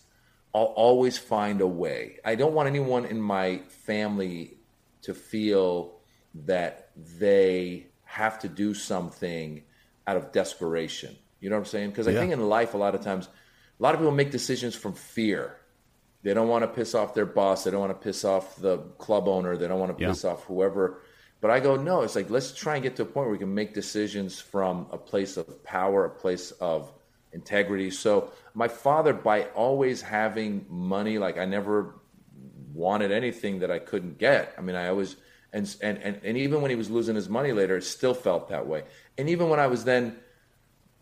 [0.55, 2.17] I'll always find a way.
[2.25, 4.57] I don't want anyone in my family
[5.03, 5.99] to feel
[6.33, 9.63] that they have to do something
[10.05, 11.15] out of desperation.
[11.39, 11.89] You know what I'm saying?
[11.91, 12.19] Because I Yeah.
[12.19, 15.55] think in life, a lot of times, a lot of people make decisions from fear.
[16.23, 17.63] They don't want to piss off their boss.
[17.63, 19.55] They don't want to piss off the club owner.
[19.55, 20.09] They don't want to Yeah.
[20.09, 20.99] piss off whoever.
[21.39, 23.39] But I go, no, it's like, let's try and get to a point where we
[23.39, 26.91] can make decisions from a place of power, a place of
[27.31, 27.89] integrity.
[27.91, 31.95] So my father, by always having money, like I never
[32.73, 34.53] wanted anything that I couldn't get.
[34.57, 35.15] I mean, I always,
[35.53, 38.49] and, and, and, and even when he was losing his money later, it still felt
[38.49, 38.83] that way.
[39.17, 40.17] And even when I was then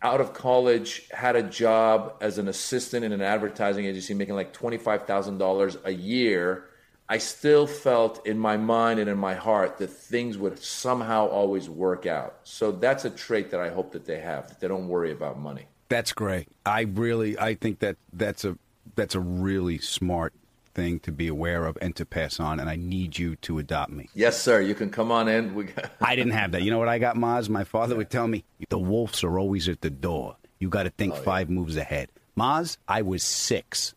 [0.02, 4.52] out of college, had a job as an assistant in an advertising agency, making like
[4.52, 6.64] $25,000 a year,
[7.08, 11.68] I still felt in my mind and in my heart that things would somehow always
[11.68, 12.38] work out.
[12.44, 15.38] So that's a trait that I hope that they have, that they don't worry about
[15.38, 15.66] money.
[15.88, 16.46] That's great.
[16.64, 18.56] I really, I think that that's a
[18.94, 20.32] that's a really smart
[20.80, 22.58] thing to be aware of and to pass on.
[22.58, 24.08] And I need you to adopt me.
[24.14, 24.60] Yes, sir.
[24.60, 25.54] You can come on in.
[25.54, 26.62] We got- I didn't have that.
[26.62, 27.48] You know what I got, Maz?
[27.48, 30.36] My father would tell me, the wolves are always at the door.
[30.58, 32.08] You got to think oh, five moves ahead.
[32.36, 33.94] Maz, I was six.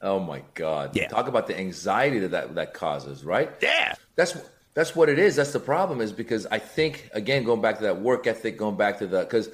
[0.00, 0.96] Oh my God!
[0.96, 1.08] Yeah.
[1.08, 3.50] Talk about the anxiety that that, that causes, right?
[3.60, 3.94] Yeah.
[4.16, 4.36] That's
[4.74, 5.36] that's what it is.
[5.36, 6.00] That's the problem.
[6.00, 9.20] Is because I think again, going back to that work ethic, going back to the
[9.20, 9.48] because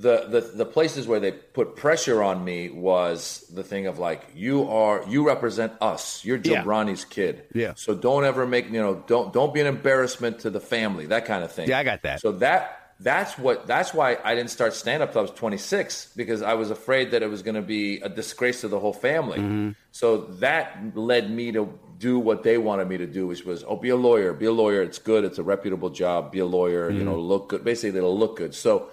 [0.00, 4.22] the the the places where they put pressure on me was the thing of like
[4.34, 6.24] you are you represent us.
[6.24, 6.94] You're Joe Yeah.
[7.10, 7.44] Kid.
[7.54, 7.72] Yeah.
[7.76, 11.06] So don't ever make you know don't don't be an embarrassment to the family.
[11.06, 11.68] That kind of thing.
[11.68, 12.20] Yeah, I got that.
[12.20, 16.12] So that that's what that's why I didn't start stand up till I was 26
[16.16, 18.92] because I was afraid that it was going to be a disgrace to the whole
[18.92, 19.38] family.
[19.38, 19.70] Mm-hmm.
[19.92, 23.76] So that led me to do what they wanted me to do, which was oh,
[23.76, 24.82] be a lawyer, be a lawyer.
[24.82, 25.24] It's good.
[25.24, 26.30] It's a reputable job.
[26.32, 26.90] Be a lawyer.
[26.90, 27.32] You know, Mm-hmm.
[27.32, 27.64] look good.
[27.64, 28.54] Basically, it'll look good.
[28.54, 28.88] So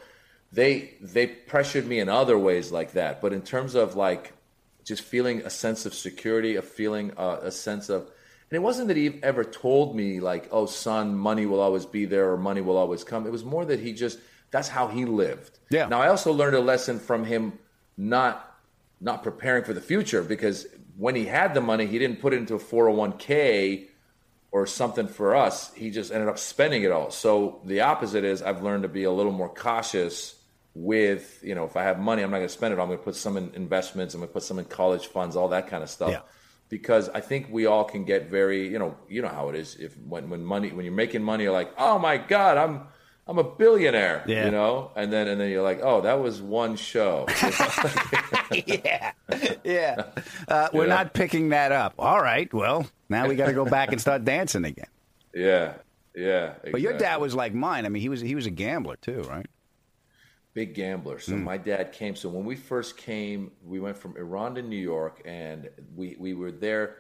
[0.51, 3.21] they they pressured me in other ways like that.
[3.21, 4.33] But in terms of like
[4.83, 8.10] just feeling a sense of security, a feeling uh, a sense of
[8.49, 12.05] and it wasn't that he ever told me like, "Oh, son, money will always be
[12.05, 14.19] there or money will always come." It was more that he just
[14.51, 15.60] that's how he lived.
[15.69, 15.88] Yeah.
[15.88, 17.60] Now I also learned a lesson from him
[17.97, 18.57] not
[19.01, 22.38] not preparing for the future because when he had the money, he didn't put it
[22.38, 23.88] into a 401k
[24.51, 25.73] or something for us.
[25.73, 27.12] He just ended up spending it all.
[27.12, 30.37] So the opposite is I've learned to be a little more cautious
[30.78, 32.80] with, you know, if I have money, I'm not going to spend it.
[32.80, 34.13] I'm going to put some in investments.
[34.13, 36.12] I'm going to put some in college funds, all that kind of stuff.
[36.12, 36.22] Yeah.
[36.70, 39.76] Because I think we all can get very, you know, you know how it is.
[39.76, 42.82] If when when money when you're making money, you're like, oh my god, I'm
[43.26, 44.46] I'm a billionaire, Yeah.
[44.46, 47.26] you know, and then and then you're like, oh, that was one show.
[48.52, 49.12] yeah.
[49.63, 50.04] Yeah.
[50.48, 51.94] Uh, we're not picking that up.
[52.00, 52.52] All right.
[52.54, 54.88] Well, now we got to go back and start dancing again.
[55.34, 55.74] yeah,
[56.16, 56.54] yeah.
[56.72, 57.86] But your dad was like mine.
[57.86, 59.46] I mean, he was he was a gambler too, right?
[60.58, 61.20] Big gambler.
[61.20, 61.43] So hmm.
[61.43, 62.15] my dad came.
[62.15, 66.34] So when we first came, we went from Iran to New York, and we we
[66.34, 66.98] were there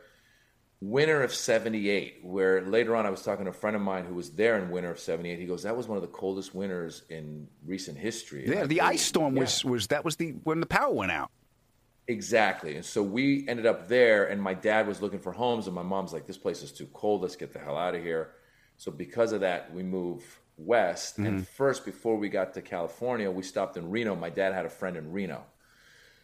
[0.79, 4.13] winter of 78 where later on i was talking to a friend of mine who
[4.13, 7.01] was there in winter of 78 he goes that was one of the coldest winters
[7.09, 8.67] in recent history Yeah.
[8.67, 11.31] The ice storm "Yeah." was was that was the when the power went out.
[12.07, 12.75] Exactly.
[12.75, 15.83] And so we ended up there, and my dad was looking for homes, and my
[15.83, 17.21] mom's like, this place is too cold.
[17.21, 18.31] Let's get the hell out of here.
[18.77, 20.25] So because of that, we moved
[20.57, 21.17] west.
[21.17, 21.41] And mm-hmm.
[21.41, 24.15] first, before we got to California, we stopped in Reno.
[24.15, 25.43] My dad had a friend in Reno.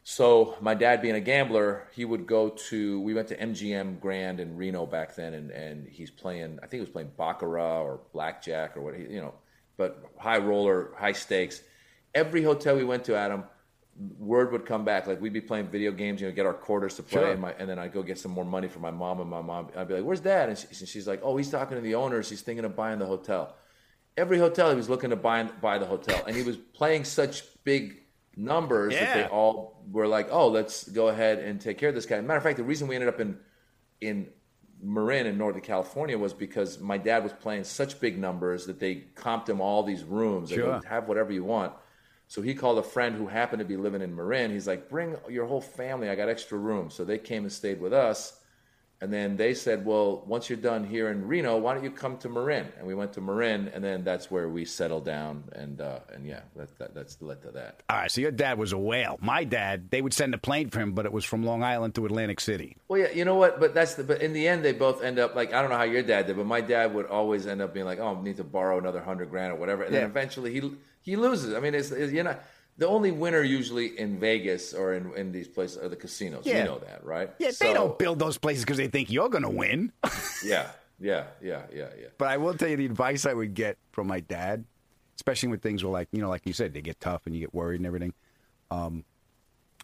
[0.05, 4.41] So my dad being a gambler, he would go to, we went to MGM Grand
[4.41, 8.01] in Reno back then, and, and he's playing, I think he was playing Baccarat or
[8.11, 9.33] Blackjack or what, he, you know,
[9.77, 11.61] but high roller, high stakes.
[12.13, 13.45] Every hotel we went to, Adam,
[14.17, 16.95] word would come back like we'd be playing video games, you know, get our quarters
[16.95, 17.31] to play, Sure.
[17.31, 19.41] and, my, and then I'd go get some more money for my mom, and my
[19.41, 21.95] mom, I'd be like, "Where's Dad?" And she, she's like, "Oh, he's talking to the
[21.95, 22.29] owners.
[22.29, 23.55] He's thinking of buying the hotel."
[24.15, 27.43] Every hotel he was looking to buy buy the hotel, and he was playing such
[27.63, 28.03] big
[28.35, 32.05] numbers that they all were like, "Oh, let's go ahead and take care of this
[32.05, 33.39] guy." Matter of fact, the reason we ended up in
[34.01, 34.29] in
[34.83, 39.05] Marin in Northern California was because my dad was playing such big numbers that they
[39.15, 40.49] comped him all these rooms.
[40.49, 40.79] Sure.
[40.79, 41.73] go, have whatever you want.
[42.27, 44.51] So he called a friend who happened to be living in Marin.
[44.51, 46.09] He's like, bring your whole family.
[46.09, 46.89] I got extra room.
[46.89, 48.39] So they came and stayed with us.
[49.03, 52.15] And then they said, well, once you're done here in Reno, why don't you come
[52.19, 52.69] to Marin?
[52.77, 55.43] And we went to Marin, and then that's where we settled down.
[55.51, 57.83] And uh, and yeah, that, that, that's led to that.
[57.89, 58.09] All right.
[58.09, 59.17] So your dad was a whale.
[59.19, 61.95] My dad, they would send a plane for him, but it was from Long Island
[61.95, 62.77] to Atlantic City.
[62.87, 63.59] Well, yeah, you know what?
[63.59, 64.05] But that's the.
[64.05, 66.27] But in the end, they both end up like I don't know how your dad
[66.27, 68.77] did, but my dad would always end up being like, "Oh, I need to borrow
[68.77, 71.53] another hundred grand or whatever," and then eventually he he loses.
[71.53, 72.37] I mean, it's, it's you know
[72.77, 76.45] the only winner usually in Vegas or in, in these places are the casinos.
[76.45, 76.59] Yeah.
[76.59, 77.29] You know that, right?
[77.39, 79.91] Yeah, So- they don't build those places because they think you're going to win.
[80.45, 82.07] Yeah, yeah, yeah, yeah, yeah.
[82.17, 84.65] But I will tell you the advice I would get from my dad,
[85.15, 87.39] especially when things were like, you know, like you said, they get tough and you
[87.41, 88.13] get worried and everything.
[88.71, 89.05] Um,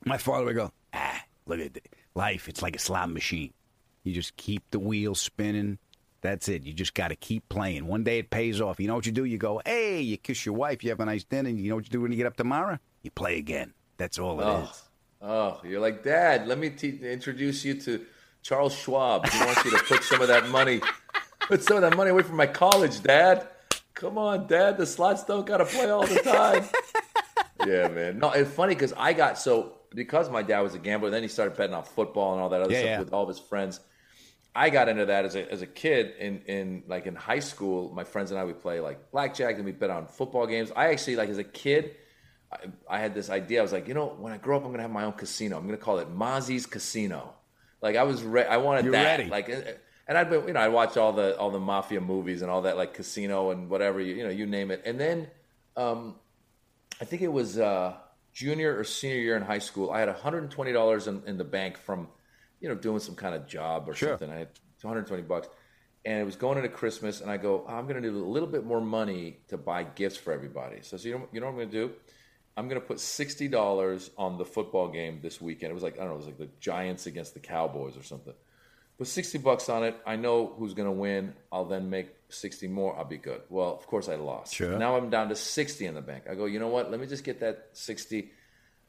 [0.05, 1.87] my father would go, ah, look at it.
[2.15, 2.49] life.
[2.49, 3.53] It's like a slot machine.
[4.03, 5.77] You just keep the wheel spinning.
[6.21, 6.63] That's it.
[6.63, 7.87] You just got to keep playing.
[7.87, 8.79] One day it pays off.
[8.79, 9.23] You know what you do?
[9.23, 10.83] You go, hey, you kiss your wife.
[10.83, 11.49] You have a nice dinner.
[11.49, 12.77] You know what you do when you get up tomorrow?
[13.03, 13.73] You play again.
[13.97, 14.63] That's all it oh.
[14.63, 14.83] is.
[15.21, 18.05] Oh, oh, you're like, Dad, let me te- introduce you to
[18.41, 19.27] Charles Schwab.
[19.29, 20.81] He wants you to put some of that money,
[21.41, 23.47] put some of that money away from my college, Dad.
[23.93, 24.77] Come on, Dad.
[24.77, 26.65] The slots don't got to play all the time.
[27.67, 28.19] yeah, man.
[28.19, 31.09] No, it's funny because I got so because my dad was a gambler.
[31.09, 32.99] Then he started betting on football and all that other Yeah, stuff yeah.
[32.99, 33.81] with all of his friends.
[34.55, 37.91] I got into that as a as a kid in in like in high school.
[37.93, 40.71] My friends and I would play like blackjack and we bet on football games.
[40.75, 41.95] I actually like as a kid.
[42.51, 42.57] I,
[42.89, 43.59] I had this idea.
[43.59, 45.57] I was like, you know, when I grow up, I'm gonna have my own casino.
[45.57, 47.33] I'm gonna call it Mozzie's Casino.
[47.81, 49.19] Like I was, re- I wanted You're that.
[49.19, 49.29] ready.
[49.29, 52.49] Like, and I'd been, you know, I'd watch all the all the mafia movies and
[52.49, 54.81] all that, like Casino and whatever, you, you know, you name it.
[54.83, 55.27] And then,
[55.77, 56.15] um,
[56.99, 57.93] I think it was uh,
[58.33, 59.91] junior or senior year in high school.
[59.91, 62.07] I had 120 dollars in, in the bank from,
[62.59, 64.09] you know, doing some kind of job or Sure.
[64.09, 64.29] something.
[64.29, 64.49] I had
[64.81, 65.47] 120 bucks,
[66.05, 67.21] and it was going into Christmas.
[67.21, 69.83] And I go, oh, I'm going to need a little bit more money to buy
[69.83, 70.77] gifts for everybody.
[70.81, 71.93] So, so you know, you know what I'm going to do?
[72.57, 75.71] I'm going to put sixty dollars on the football game this weekend.
[75.71, 78.03] It was like I don't know, it was like the Giants against the Cowboys or
[78.03, 78.33] something.
[78.97, 79.95] Put sixty bucks on it.
[80.05, 81.33] I know who's going to win.
[81.53, 82.97] I'll then make sixty more.
[82.97, 83.43] I'll be good.
[83.49, 84.53] Well, of course I lost.
[84.53, 84.77] Sure.
[84.77, 86.25] Now I'm down to sixty in the bank.
[86.29, 86.91] I go, you know what?
[86.91, 88.31] Let me just get that sixty.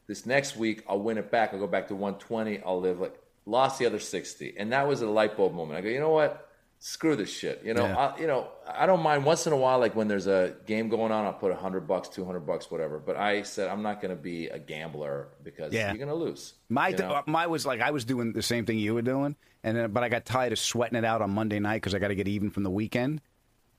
[0.09, 1.51] This next week I'll win it back.
[1.53, 2.61] I'll go back to one twenty.
[2.61, 5.79] I'll live like lost the other sixty, and that was a light bulb moment.
[5.79, 6.47] I go, you know what?
[6.83, 7.61] Screw this shit.
[7.63, 7.97] You know, Yeah.
[7.97, 10.89] I, you know, I don't mind once in a while, like when there's a game
[10.89, 12.99] going on, I'll put a hundred bucks, two hundred bucks, whatever.
[12.99, 15.89] But I said I'm not going to be a gambler because Yeah.
[15.93, 16.55] you're going to lose.
[16.71, 17.23] My you know?
[17.27, 20.03] my was like I was doing the same thing you were doing, and then, but
[20.03, 22.29] I got tired of sweating it out on Monday night because I got to get
[22.29, 23.21] even from the weekend.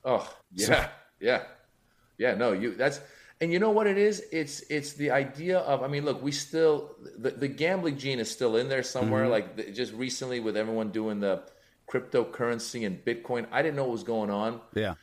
[0.04, 1.42] Oh yeah, So- yeah,
[2.18, 2.34] yeah.
[2.34, 2.74] No, you.
[2.76, 3.00] That's
[3.42, 4.22] and you know what it is.
[4.32, 5.82] It's it's the idea of.
[5.82, 9.26] I mean, look, we still the, the gambling gene is still in there somewhere.
[9.26, 9.30] Mhm.
[9.30, 11.42] Like the, just recently with everyone doing the
[11.90, 14.60] cryptocurrency and Bitcoin, I didn't know what was going on.
[14.74, 14.94] Yeah.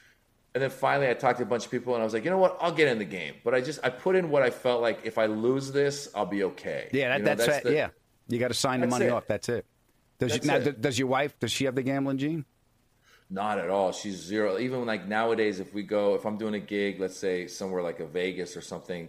[0.56, 2.32] And then finally, I talked to a bunch of people, and I was like, you
[2.32, 2.58] know what?
[2.60, 3.36] I'll get in the game.
[3.44, 6.26] But I just I put in what I felt like if I lose this, I'll
[6.26, 6.90] be okay.
[6.92, 7.64] Yeah, that, You know, that's, it.
[7.66, 7.90] the- yeah.
[8.30, 9.12] You got to sign the money it.
[9.12, 9.26] off.
[9.28, 9.66] That's it.
[10.20, 10.82] Does That's you, now, it.
[10.82, 11.38] does your wife?
[11.40, 12.46] Does she have the gambling gene?
[13.30, 13.92] Not at all.
[13.92, 14.58] She's zero.
[14.58, 18.00] Even like nowadays, if we go, if I'm doing a gig, let's say somewhere like
[18.00, 19.08] a Vegas or something,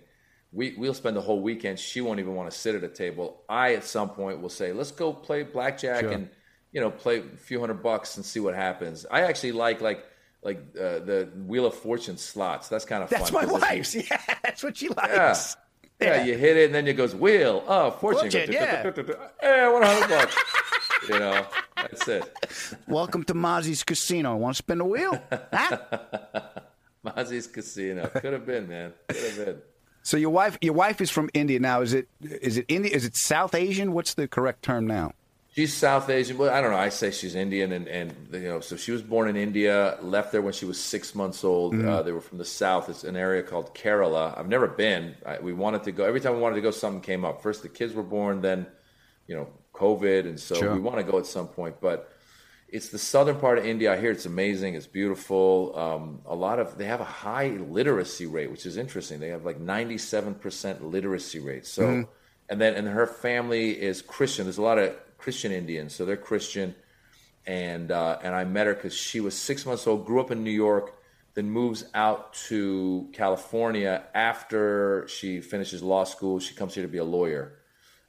[0.52, 1.78] we we'll spend the whole weekend.
[1.78, 3.40] She won't even want to sit at a table.
[3.48, 6.10] I at some point will say, let's go play blackjack Sure.
[6.10, 6.28] and
[6.72, 9.06] you know play a few hundred bucks and see what happens.
[9.10, 10.04] I actually like like
[10.42, 12.68] like uh, the Wheel of Fortune slots.
[12.68, 13.46] That's kind of That's fun.
[13.46, 13.94] my wife's.
[14.10, 15.28] Yeah, that's what she Yeah.
[15.28, 15.56] likes.
[16.00, 17.62] Yeah, you hit it, and then it goes wheel.
[17.68, 18.30] Oh, fortune.
[18.30, 18.82] Fortune, yeah.
[19.40, 20.34] Hey, one hundred bucks.
[21.08, 22.76] You know, that's it.
[22.86, 24.36] Welcome to Mozzie's Casino.
[24.36, 25.20] Want to spin the wheel?
[27.02, 28.92] Mozzie's Casino could have been, man.
[29.08, 29.62] Could have been.
[30.02, 31.80] So your wife, your wife is from India now.
[31.82, 32.90] Is it is it India?
[32.94, 33.92] Is it South Asian?
[33.92, 35.12] What's the correct term now?
[35.54, 36.76] She's South Asian, but I don't know.
[36.78, 40.30] I say she's Indian, and, and you know, so she was born in India, left
[40.30, 41.74] there when she was six months old.
[41.74, 41.88] Mhm.
[41.88, 42.88] Uh, they were from the south.
[42.88, 44.38] It's an area called Kerala.
[44.38, 45.16] I've never been.
[45.26, 46.04] I, we wanted to go.
[46.04, 47.42] Every time we wanted to go, something came up.
[47.42, 48.66] First, the kids were born, then,
[49.26, 49.48] you know,
[49.84, 50.74] COVID, and so Sure.
[50.74, 51.76] we want to go at some point.
[51.80, 51.98] But
[52.68, 53.92] it's the southern part of India.
[53.92, 54.74] I hear it's amazing.
[54.74, 55.72] It's beautiful.
[55.84, 59.18] Um, a lot of they have a high literacy rate, which is interesting.
[59.20, 61.66] They have like ninety-seven percent literacy rate.
[61.66, 62.08] So, Mhm.
[62.48, 64.44] and then and her family is Christian.
[64.46, 64.88] There's a lot of
[65.18, 66.74] Christian Indians, so they're Christian.
[67.46, 70.44] And uh, and I met her because she was six months old, grew up in
[70.44, 70.86] New York,
[71.34, 76.38] then moves out to California after she finishes law school.
[76.38, 77.44] She comes here to be a lawyer,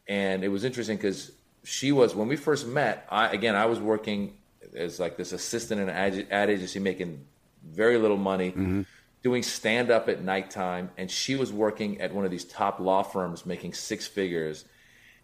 [0.07, 1.31] and it was interesting because
[1.63, 3.06] she was when we first met.
[3.10, 4.38] I again I was working
[4.76, 7.26] as like this assistant in an ad, ad agency, making
[7.63, 8.82] very little money mm-hmm.
[9.24, 13.04] doing stand up at nighttime, and she was working at one of these top law
[13.04, 14.65] firms making six figures.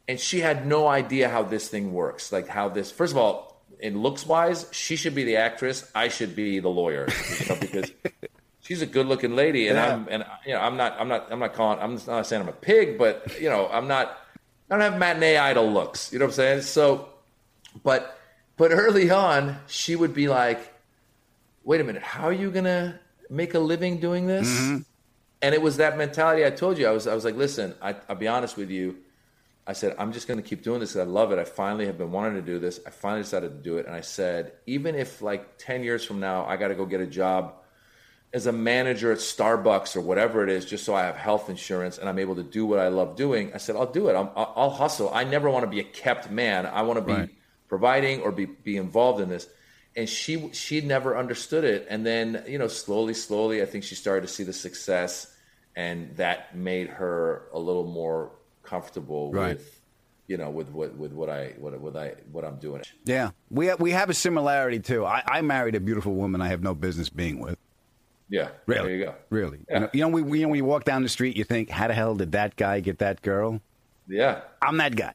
[0.08, 2.32] And she had no idea how this thing works.
[2.32, 6.08] Like, how this, first of all, in looks wise, she should be the actress, I
[6.08, 7.08] should be the lawyer,
[7.40, 7.92] you know, because
[8.62, 9.68] she's a good looking lady.
[9.68, 9.94] And Yeah.
[9.94, 12.48] I'm, and, you know, I'm not, I'm not, I'm not calling, I'm not saying I'm
[12.48, 14.18] a pig, but, you know, I'm not,
[14.70, 16.12] I don't have matinee idol looks.
[16.12, 16.62] You know what I'm saying?
[16.62, 17.10] So,
[17.84, 18.20] but,
[18.58, 20.74] but early on, she would be like,
[21.64, 23.00] wait a minute, how are you to
[23.30, 24.48] make a living doing this?
[24.48, 24.78] Mm-hmm.
[25.42, 26.88] And it was that mentality I told you.
[26.88, 28.98] I was, I was like, listen, I, I'll be honest with you.
[29.68, 31.40] I said, I'm just going to keep doing this I love it.
[31.40, 32.80] I finally have been wanting to do this.
[32.88, 33.86] I finally decided to do it.
[33.86, 37.02] And I said, even if like 10 years from now, I got to go get
[37.02, 37.56] a job.
[38.38, 41.98] As a manager at Starbucks or whatever it is, just so I have health insurance
[41.98, 44.16] and I'm able to do what I love doing, I said, I'll do it.
[44.16, 45.14] I'm, I'll, I'll hustle.
[45.14, 46.66] I never want to be a kept man.
[46.66, 47.30] I want to be Right.
[47.68, 49.48] providing or be, be involved in this.
[49.98, 51.88] And she she never understood it.
[51.90, 55.34] And then, you know, slowly, slowly, I think she started to see the success
[55.76, 58.32] and that made her a little more
[58.64, 59.58] comfortable Right.
[59.58, 59.82] with,
[60.28, 62.84] you know, with what with what I what what I what I'm doing.
[63.06, 65.06] Yeah, we have, we have a similarity too.
[65.06, 67.58] I, I married a beautiful woman I have no business being with.
[68.30, 69.16] Yeah, Really, there you go.
[69.30, 69.60] really.
[69.70, 69.76] Yeah.
[69.76, 71.70] You, know, you know, we, you know, when you walk down the street, you think,
[71.70, 73.62] "How the hell did that guy get that girl?"
[74.08, 75.14] Yeah, I'm that guy.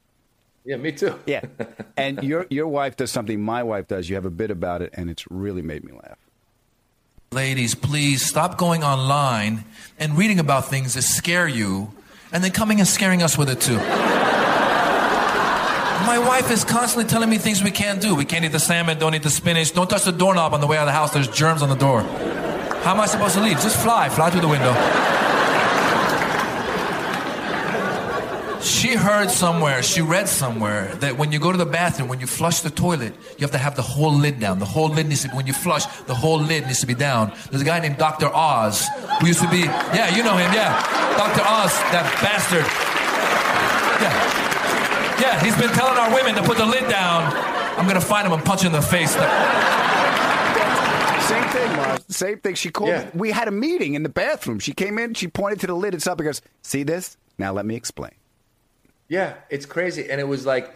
[0.65, 1.19] yeah, me too.
[1.27, 1.43] Yeah,
[1.97, 4.09] and your your wife does something my wife does.
[4.09, 6.17] You have a bit about it, and it's really made me laugh.
[7.33, 9.65] Ladies, please stop going online
[9.99, 11.91] and reading about things that scare you
[12.33, 13.77] and then coming and scaring us with it too.
[16.07, 18.15] My wife is constantly telling me things we can't do.
[18.15, 20.67] We can't eat the salmon, don't eat the spinach, don't touch the doorknob on the
[20.67, 22.03] way out of the house, there's germs on the door.
[22.83, 23.61] How am I supposed to leave?
[23.61, 24.75] Just fly, fly through the window.
[28.63, 32.27] She heard somewhere, she read somewhere that when you go to the bathroom, when you
[32.27, 34.59] flush the toilet, you have to have the whole lid down.
[34.59, 36.95] The whole lid needs to be, when you flush, the whole lid needs to be
[36.95, 37.33] down.
[37.51, 38.27] There's a guy named Dr.
[38.35, 38.89] Oz
[39.21, 39.61] who used to be,
[39.95, 40.75] yeah, you know him, yeah.
[41.17, 41.43] Dr.
[41.43, 42.67] Oz, that bastard.
[44.03, 44.43] Yeah.
[45.23, 47.33] Yeah, he's been telling our women to put the lid down.
[47.79, 49.15] I'm gonna find him and punch him in the face.
[51.23, 52.13] Same thing, Maz.
[52.13, 52.55] Same thing.
[52.55, 52.91] She called.
[52.91, 53.11] Yeah.
[53.15, 54.59] We had a meeting in the bathroom.
[54.59, 55.15] She came in.
[55.15, 55.95] She pointed to the lid.
[55.95, 56.19] It's up.
[56.19, 57.17] and goes, "See this?
[57.39, 58.13] Now let me explain."
[59.09, 60.75] Yeah, it's crazy, and it was like,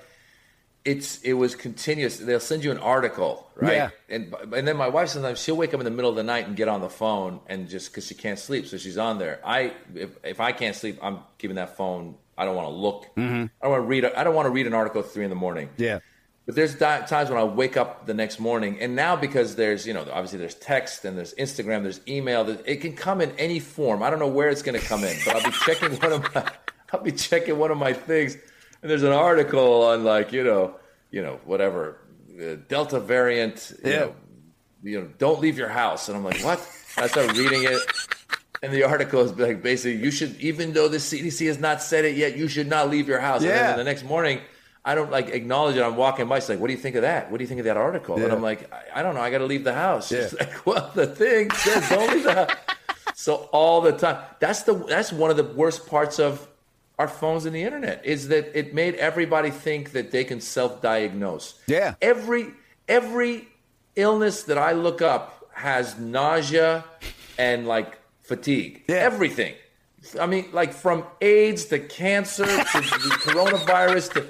[0.85, 2.19] it's it was continuous.
[2.19, 3.73] They'll send you an article, right?
[3.75, 3.91] Yeah.
[4.09, 6.47] And and then my wife sometimes she'll wake up in the middle of the night
[6.47, 9.41] and get on the phone and just because she can't sleep, so she's on there.
[9.45, 12.17] I if if I can't sleep, I'm keeping that phone.
[12.39, 13.07] I don't want to look.
[13.17, 13.45] Mm-hmm.
[13.61, 14.05] I don't want to read.
[14.05, 15.71] I don't want to read an article at three in the morning.
[15.77, 16.01] Yeah.
[16.47, 19.85] But there's di- times when I wake up the next morning, and now because there's,
[19.85, 22.45] you know, obviously there's text and there's Instagram, there's email.
[22.45, 24.01] that- It can come in any form.
[24.03, 26.35] I don't know where it's going to come in, but I'll be checking one of
[26.35, 26.49] my,
[26.93, 28.37] I'll be checking one of my things,
[28.81, 30.77] and there's an article on like, you know,
[31.11, 31.99] you know, whatever,
[32.41, 33.73] uh, Delta variant.
[33.85, 33.99] You Yeah.
[33.99, 34.15] know,
[34.85, 36.61] you know, don't leave your house, and I'm like, what?
[36.97, 37.81] And I start reading it.
[38.63, 42.05] And the article is like basically, you should, even though the CDC has not said
[42.05, 43.41] it yet, you should not leave your house.
[43.43, 43.67] And Yeah.
[43.69, 44.41] then the next morning,
[44.87, 45.83] I don't like acknowledge it.
[45.83, 46.39] I'm walking by.
[46.39, 47.31] She's like, "What do you think of that?
[47.31, 49.21] What do you think of that article?" And I'm like, "I, I don't know.
[49.21, 52.35] I got to leave the house." She's like, "Well, the thing says don't leave the
[52.35, 52.51] house."
[53.19, 56.47] So all the time, that's the that's one of the worst parts of
[56.99, 61.59] our phones and the internet is that it made everybody think that they can self-diagnose.
[61.67, 61.95] Yeah.
[62.03, 62.53] Every
[62.89, 63.49] every
[63.97, 66.85] illness that I look up has nausea
[67.39, 68.85] and like fatigue.
[68.87, 68.97] Yeah.
[68.97, 69.55] Everything.
[70.21, 74.27] I mean, like from AIDS to cancer to the coronavirus to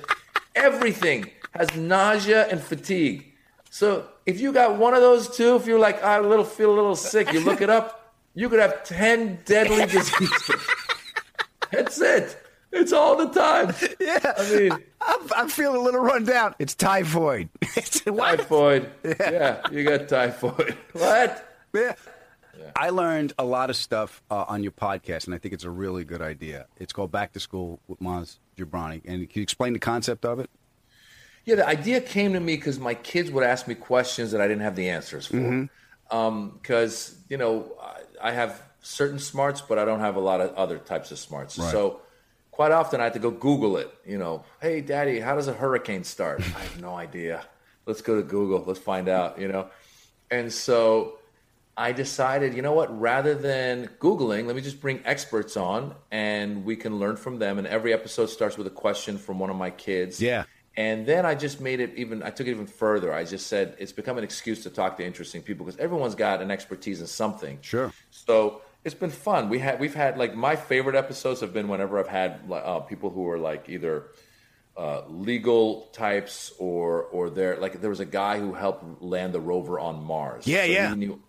[0.56, 3.32] everything has nausea and fatigue.
[3.70, 6.72] So if you got one of those two, if you're like I a little feel
[6.72, 10.66] a little sick, you look it up, you could have ten deadly diseases.
[11.70, 12.42] That's it.
[12.72, 13.74] It's all the time.
[14.00, 14.34] Yeah.
[14.36, 16.54] I mean, I'm, I'm feeling a little run down.
[16.58, 17.48] It's typhoid.
[17.76, 18.90] It's typhoid.
[19.04, 20.76] Yeah, you got typhoid.
[20.92, 21.54] What?
[21.74, 21.94] Yeah.
[22.74, 25.70] I learned a lot of stuff uh, on your podcast, and I think it's a
[25.70, 26.66] really good idea.
[26.78, 29.02] It's called Back to School with Maz Jobrani.
[29.04, 30.50] And can you explain the concept of it?
[31.44, 34.48] Yeah, the idea came to me because my kids would ask me questions that I
[34.48, 35.36] didn't have the answers for.
[35.36, 36.16] Mm-hmm.
[36.16, 40.40] Um, because you know, I, I have certain smarts, but I don't have a lot
[40.40, 41.58] of other types of smarts.
[41.58, 41.70] Right.
[41.70, 42.00] So
[42.50, 43.92] quite often I have to go Google it.
[44.04, 46.40] You know, hey, Daddy, how does a hurricane start?
[46.56, 47.44] I have no idea.
[47.86, 48.64] Let's go to Google.
[48.66, 49.40] Let's find out.
[49.40, 49.68] You know,
[50.30, 51.18] and so
[51.76, 52.98] I decided, you know what?
[52.98, 57.58] Rather than Googling, let me just bring experts on, and we can learn from them.
[57.58, 60.20] And every episode starts with a question from one of my kids.
[60.20, 60.44] Yeah.
[60.78, 63.12] And then I just made it even, I took it even further.
[63.12, 66.42] I just said it's become an excuse to talk to interesting people because everyone's got
[66.42, 67.58] an expertise in something.
[67.62, 67.92] Sure.
[68.10, 69.48] So it's been fun.
[69.48, 73.10] We had, we've had like my favorite episodes have been whenever I've had uh, people
[73.10, 74.04] who are like either
[74.76, 79.40] uh, legal types or, or they're like, there was a guy who helped land the
[79.40, 80.46] rover on Mars.
[80.46, 80.90] Yeah, So yeah.
[80.90, 81.22] He knew,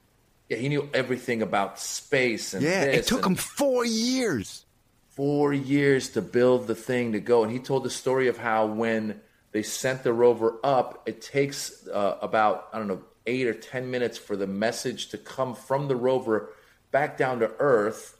[0.50, 2.84] yeah, he knew everything about space and Yeah.
[2.84, 4.66] It took him four years.
[5.10, 7.44] four years to build the thing to go.
[7.44, 9.20] And he told the story of how when
[9.52, 13.90] they sent the rover up, it takes uh, about, I don't know, eight or 10
[13.90, 16.50] minutes for the message to come from the rover
[16.92, 18.18] back down to Earth.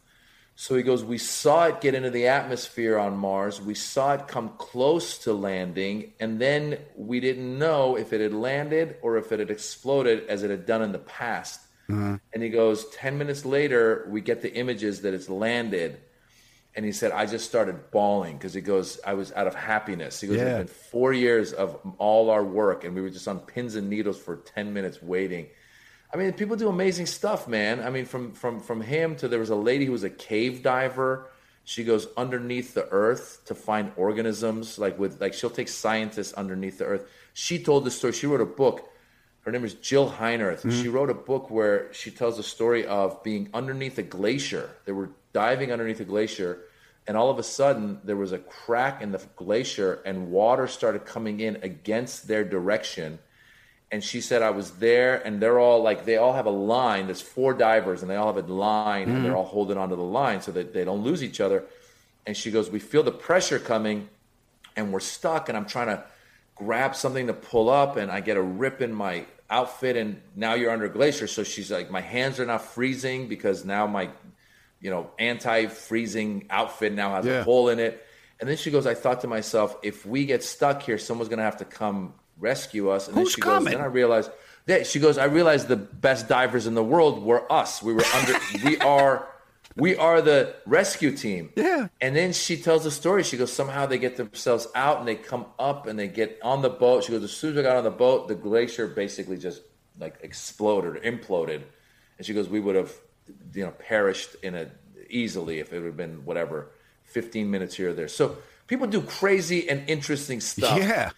[0.56, 3.62] So he goes, We saw it get into the atmosphere on Mars.
[3.62, 6.14] We saw it come close to landing.
[6.20, 10.42] And then we didn't know if it had landed or if it had exploded as
[10.42, 11.62] it had done in the past.
[11.90, 12.16] Mm-hmm.
[12.34, 16.00] And he goes, 10 minutes later, we get the images that it's landed.
[16.76, 20.22] And he said, I just started bawling because he goes, I was out of happiness.
[20.22, 20.60] He goes, Yeah.
[20.60, 23.90] it's been four years of all our work, and we were just on pins and
[23.90, 25.48] needles for 10 minutes waiting.
[26.14, 27.82] I mean, people do amazing stuff, man.
[27.82, 30.64] I mean, from from from him to there was a lady who was a cave
[30.64, 31.30] diver.
[31.66, 36.78] She goes underneath the earth to find organisms, like with like she'll take scientists underneath
[36.78, 37.10] the earth.
[37.34, 38.14] She told the story.
[38.14, 38.90] She wrote a book.
[39.48, 40.58] Her name is Jill Heinerth.
[40.58, 40.82] Mm-hmm.
[40.82, 44.72] She wrote a book where she tells the story of being underneath a glacier.
[44.84, 46.64] They were diving underneath a glacier,
[47.08, 51.06] and all of a sudden there was a crack in the glacier, and water started
[51.06, 53.20] coming in against their direction
[53.90, 57.06] and she said I was there, and they're all like they all have a line.
[57.06, 60.02] There's four divers, and they all have a line, and they're all holding onto the
[60.02, 61.64] line so that they don't lose each other.
[62.26, 64.10] And she goes, "We feel the pressure coming,
[64.76, 66.04] and we're stuck, and I'm trying to
[66.54, 70.54] grab something to pull up, and I get a rip in my outfit, and now
[70.54, 74.10] you're under glacier." So she's like, "My hands are not freezing because now my,
[74.82, 77.40] you know, anti-freezing outfit now has Yeah.
[77.40, 78.04] a hole in it."
[78.40, 81.42] And then she goes, "I thought to myself, if we get stuck here, someone's gonna
[81.44, 84.30] have to come rescue us." And Who's then she goes, "Then I realized."
[84.68, 85.18] Yeah, she goes.
[85.18, 87.82] I realized the best divers in the world were us.
[87.82, 88.36] We were under.
[88.66, 89.28] we are.
[89.78, 91.52] We are the rescue team.
[91.56, 91.88] Yeah.
[92.02, 93.24] And then she tells a story.
[93.24, 96.62] She goes, somehow they get themselves out and they come up and they get on
[96.62, 97.04] the boat.
[97.04, 99.62] She goes, as soon as I got on the boat, the glacier basically just
[100.00, 101.62] like exploded or imploded.
[102.18, 102.92] And she goes, we would have,
[103.54, 104.72] you know, perished in a
[105.10, 106.70] easily if it would have been whatever,
[107.06, 108.08] 15 minutes here or there.
[108.08, 110.78] So people do crazy and interesting stuff.
[110.78, 111.12] Yeah.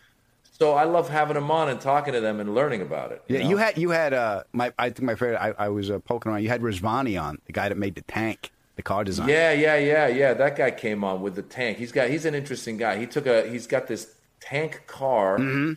[0.60, 3.24] So I love having them on and talking to them and learning about it.
[3.30, 3.50] Yeah, know?
[3.50, 6.32] you had you had uh my I think my favorite I, I was uh, poking
[6.32, 6.44] around.
[6.44, 9.30] You had Rezvani on, the guy that made the tank, the car design.
[9.30, 10.34] Yeah, yeah, yeah, yeah.
[10.34, 11.78] That guy came on with the tank.
[11.78, 12.98] He's got he's an interesting guy.
[12.98, 15.74] He took a he's got this tank car Mm-hmm.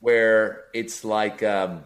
[0.00, 1.84] where it's like um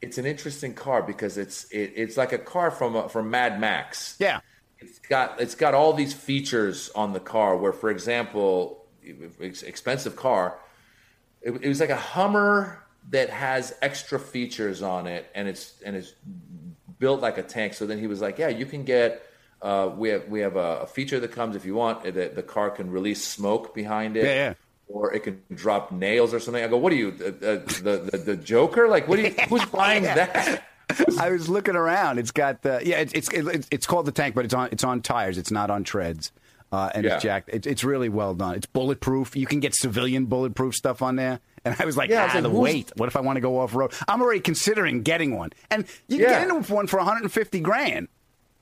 [0.00, 3.58] it's an interesting car because it's it, it's like a car from a, from Mad
[3.58, 4.14] Max.
[4.20, 4.40] Yeah.
[4.78, 10.14] It's got it's got all these features on the car where for example, it's expensive
[10.14, 10.60] car
[11.44, 15.94] it, it was like a Hummer that has extra features on it, and it's and
[15.94, 16.14] it's
[16.98, 17.74] built like a tank.
[17.74, 19.22] So then he was like, "Yeah, you can get.
[19.62, 22.42] Uh, we have we have a, a feature that comes if you want that the
[22.42, 24.54] car can release smoke behind it, Yeah, yeah.
[24.88, 28.18] or it can drop nails or something." I go, "What are you, the the, the,
[28.18, 28.88] the Joker?
[28.88, 29.30] Like, what are you?
[29.48, 30.64] Who's buying that?"
[31.18, 32.18] I was looking around.
[32.18, 33.00] It's got the yeah.
[33.00, 35.38] It's it's it's it's called the tank, but it's on it's on tires.
[35.38, 36.30] It's not on treads.
[36.74, 37.14] Uh, and Yeah.
[37.14, 37.50] it's jacked.
[37.52, 38.56] It's it's really well done.
[38.56, 39.36] It's bulletproof.
[39.36, 41.38] You can get civilian bulletproof stuff on there.
[41.64, 42.92] And I was like, Yeah, ah, was like, the weight.
[42.96, 43.92] What if I want to go off road?
[44.08, 45.50] I'm already considering getting one.
[45.70, 46.44] And you can Yeah.
[46.44, 48.08] get into one for 150 grand.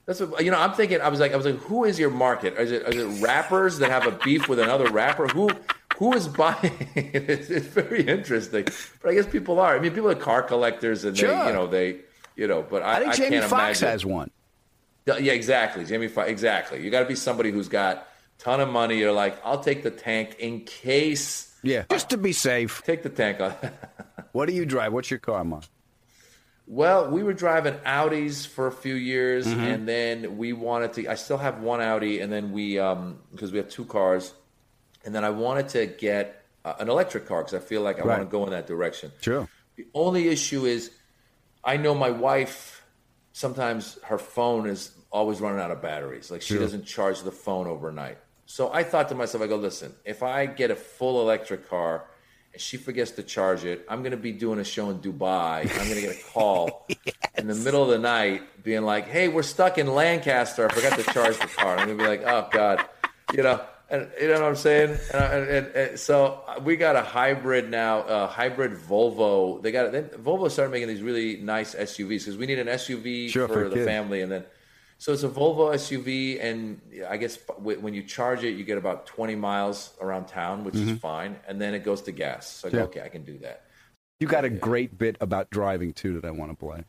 [0.05, 0.59] That's what you know.
[0.59, 1.01] I'm thinking.
[1.01, 2.55] I was like, I was like, who is your market?
[2.59, 5.29] Is it, is it rappers that have a beef with another rapper?
[5.29, 5.49] Who
[5.97, 6.89] who is buying?
[6.97, 8.65] It's, it's very interesting.
[9.01, 9.77] But I guess people are.
[9.77, 11.29] I mean, people are car collectors, and Sure.
[11.31, 11.97] they, you know, they,
[12.37, 12.63] you know.
[12.69, 14.31] But I, I think Jamie Foxx has one.
[15.07, 15.85] Yeah, exactly.
[15.85, 16.31] Jamie Foxx.
[16.31, 16.83] Exactly.
[16.83, 18.07] You got to be somebody who's got
[18.39, 18.99] ton of money.
[18.99, 21.49] You're like, I'll take the tank in case.
[21.65, 22.83] Yeah, just to be safe.
[22.85, 23.55] Take the tank on.
[24.33, 24.95] What do you drive?
[24.95, 25.65] What's your car, Mark?
[26.67, 29.59] Well, we were driving Audis for a few years, Mhm.
[29.75, 31.07] and then we wanted to.
[31.09, 34.33] I still have one Audi, and then we um because we have two cars,
[35.05, 38.03] and then I wanted to get uh, an electric car because I feel like I
[38.05, 38.19] Right.
[38.19, 39.11] want to go in that direction.
[39.21, 39.49] Sure.
[39.77, 40.91] The only issue is,
[41.65, 42.72] I know my wife.
[43.33, 46.31] Sometimes her phone is always running out of batteries.
[46.31, 46.63] Like she Sure.
[46.63, 48.19] doesn't charge the phone overnight.
[48.47, 52.05] So I thought to myself, I go, listen, if I get a full electric car
[52.53, 55.61] and she forgets to charge it, I'm going to be doing a show in Dubai.
[55.63, 56.87] I'm going to get a call
[57.39, 60.69] in the middle of the night being like, hey, we're stuck in Lancaster.
[60.69, 61.79] I forgot to charge the car.
[61.79, 62.85] I'm going to be like, oh, God.
[63.33, 63.61] You know,
[63.93, 64.99] and you know what I'm saying?
[65.13, 69.63] And, uh, and, and, and so uh, we got a hybrid now, a hybrid Volvo.
[69.63, 73.29] They got then Volvo started making these really nice SUVs because we need an SUV
[73.29, 73.85] Sure, for, for the kid.
[73.85, 74.45] family, and then
[74.99, 79.05] so it's a Volvo SUV, and I guess when you charge it, you get about
[79.07, 81.01] 20 miles around town, which is Mhm.
[81.01, 82.49] fine, and then it goes to gas.
[82.49, 82.85] So I go, Yeah.
[82.85, 83.65] okay, I can do that.
[84.21, 86.85] You got a great bit about driving too that I want to play.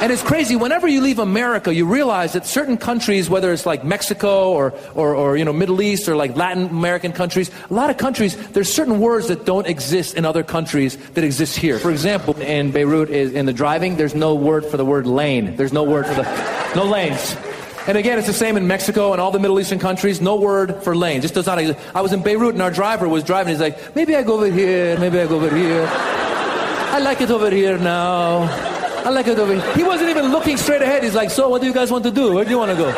[0.00, 0.54] And it's crazy.
[0.54, 5.14] Whenever you leave America, you realize that certain countries, whether it's like Mexico or, or,
[5.14, 8.72] or you know Middle East or like Latin American countries, a lot of countries, there's
[8.72, 11.78] certain words that don't exist in other countries that exist here.
[11.80, 15.56] For example, in Beirut, is in the driving, there's no word for the word lane.
[15.56, 17.36] There's no word for the no lanes.
[17.88, 20.20] And again, it's the same in Mexico and all the Middle Eastern countries.
[20.20, 21.22] No word for lane.
[21.22, 21.78] Just does not exist.
[21.94, 23.52] I was in Beirut and our driver was driving.
[23.52, 25.88] He's like, maybe I go over here, maybe I go over here.
[25.90, 28.76] I like it over here now.
[29.04, 29.74] I like it over here.
[29.74, 31.02] He wasn't even looking straight ahead.
[31.02, 32.34] He's like, so what do you guys want to do?
[32.34, 32.92] Where do you want to go?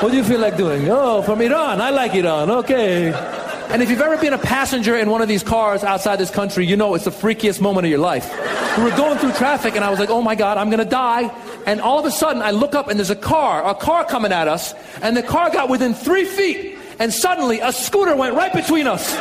[0.00, 0.88] What do you feel like doing?
[0.88, 1.80] Oh, from Iran.
[1.80, 2.50] I like Iran.
[2.50, 3.12] Okay.
[3.68, 6.66] And if you've ever been a passenger in one of these cars outside this country,
[6.66, 8.30] you know it's the freakiest moment of your life.
[8.78, 10.90] We were going through traffic and I was like, oh my God, I'm going to
[10.90, 11.34] die.
[11.66, 14.32] And all of a sudden I look up and there's a car, a car coming
[14.32, 16.78] at us, and the car got within three feet.
[16.98, 19.14] And suddenly a scooter went right between us.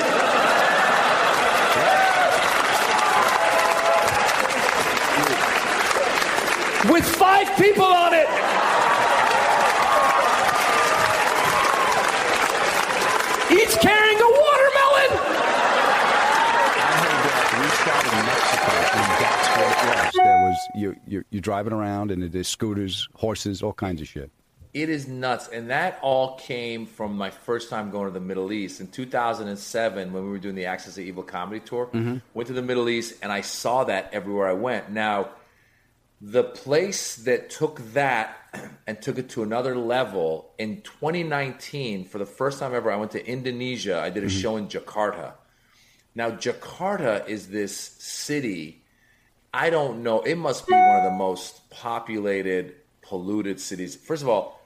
[6.95, 8.25] With five people on it.
[13.51, 15.11] Each carrying a watermelon.
[16.77, 17.39] I heard this.
[17.59, 20.13] We shot in Mexico, and that's what it was.
[20.15, 24.31] There was you you you're driving around, and there's scooters, horses, all kinds of shit.
[24.73, 25.47] It is nuts.
[25.47, 28.81] And that all came from my first time going to the Middle East.
[28.81, 32.17] In 2007, when we were doing the Axis of Evil comedy tour, Mm-hmm.
[32.33, 34.89] went to the Middle East and I saw that everywhere I went.
[34.91, 35.29] Now,
[36.21, 38.37] the place that took that
[38.87, 43.11] and took it to another level in 2019, for the first time ever, I went
[43.11, 43.99] to Indonesia.
[43.99, 44.39] I did a Mm-hmm.
[44.39, 45.33] show in Jakarta.
[46.15, 48.81] Now, Jakarta is this city.
[49.53, 50.21] I don't know.
[50.21, 53.95] It must be one of the most populated, polluted cities.
[53.95, 54.61] First of all,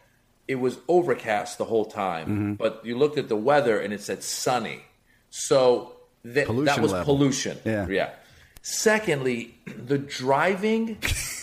[0.47, 2.53] it was overcast the whole time, Mm-hmm.
[2.53, 4.81] but you looked at the weather and it said sunny.
[5.31, 7.05] So that, that was level.
[7.05, 7.57] pollution.
[7.65, 7.87] Yeah.
[7.87, 8.09] Yeah.
[8.61, 10.97] Secondly, the driving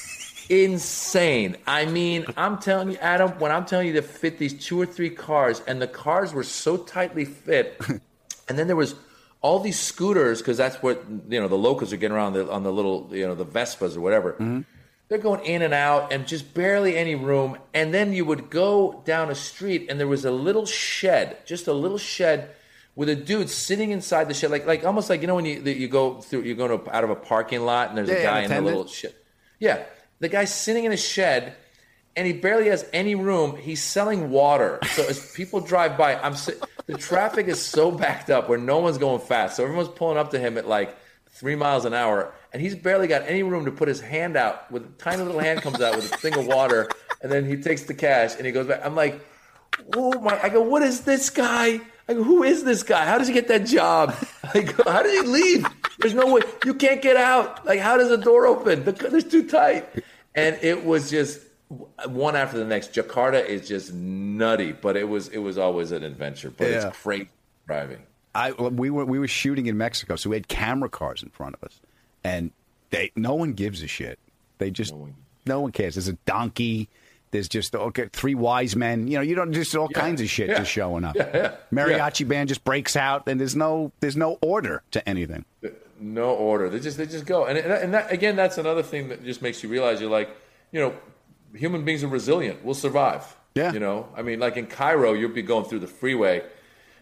[0.48, 1.56] insane.
[1.66, 4.86] I mean, I'm telling you, Adam, when I'm telling you to fit these two or
[4.86, 7.80] three cars, and the cars were so tightly fit,
[8.48, 8.94] and then there was
[9.42, 12.62] all these scooters because that's what you know the locals are getting around the, on
[12.62, 14.32] the little you know the Vespas or whatever.
[14.32, 14.62] Mm-hmm.
[15.08, 17.58] They're going in and out and just barely any room.
[17.72, 21.68] And then you would go down a street and there was a little shed, just
[21.68, 22.50] a little shed
[22.96, 25.60] with a dude sitting inside the shed, like like almost like you know when you
[25.60, 28.22] you go through you're going to, out of a parking lot and there's Yeah, a
[28.22, 29.14] guy in a little shed.
[29.60, 29.84] Yeah,
[30.20, 31.54] the guy's sitting in a shed,
[32.16, 33.56] and he barely has any room.
[33.56, 34.78] He's selling water.
[34.94, 36.54] So as people drive by, I'm si-
[36.86, 39.56] the traffic is so backed up where no one's going fast.
[39.56, 40.96] So everyone's pulling up to him at like
[41.28, 44.70] three miles an hour, and he's barely got any room to put his hand out.
[44.72, 46.88] With a tiny little hand comes out with a thing of water,
[47.20, 48.80] and then he takes the cash and he goes back.
[48.84, 49.20] I'm like,
[49.94, 50.40] oh my!
[50.42, 51.80] I go, what is this guy?
[52.08, 53.04] I go, who is this guy?
[53.04, 54.14] How does he get that job?
[54.54, 55.66] I go, how did he leave?
[55.98, 57.64] There's no way you can't get out.
[57.64, 58.84] Like, how does the door open?
[58.84, 59.88] The, it's too tight.
[60.34, 61.40] And it was just
[62.06, 62.92] one after the next.
[62.92, 66.50] Jakarta is just nutty, but it was it was always an adventure.
[66.50, 66.88] But Yeah.
[66.88, 67.28] it's great
[67.66, 68.02] driving.
[68.34, 71.54] I we were we were shooting in Mexico, so we had camera cars in front
[71.54, 71.80] of us,
[72.22, 72.50] and
[72.90, 74.18] they no one gives a shit.
[74.58, 74.92] They just
[75.46, 75.94] no one, cares.
[75.94, 76.88] There's a donkey.
[77.30, 79.08] There's just okay, three wise men.
[79.08, 81.16] You know, you don't just all kinds of shit yeah, just showing up.
[81.16, 85.44] yeah, yeah, Mariachi band just breaks out, and there's no there's no order to anything.
[85.98, 86.68] No order.
[86.68, 87.46] They just they just go.
[87.46, 90.30] And and that, again, that's another thing that just makes you realize you're like,
[90.72, 90.94] you know,
[91.54, 92.64] human beings are resilient.
[92.64, 93.36] We'll survive.
[93.54, 93.72] Yeah.
[93.72, 96.42] You know, I mean, like in Cairo, you'll be going through the freeway.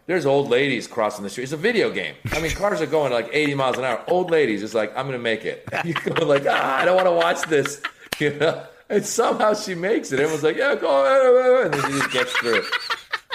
[0.06, 1.44] There's old ladies crossing the street.
[1.44, 2.14] It's a video game.
[2.32, 4.04] I mean, cars are going like 80 miles an hour.
[4.06, 5.68] Old ladies, it's like I'm gonna make it.
[5.84, 7.80] You're going like, ah, I don't want to watch this.
[8.20, 8.64] You know.
[8.88, 10.20] And somehow she makes it.
[10.20, 11.64] Everyone's like, yeah, go on.
[11.64, 12.64] And then she just gets through it.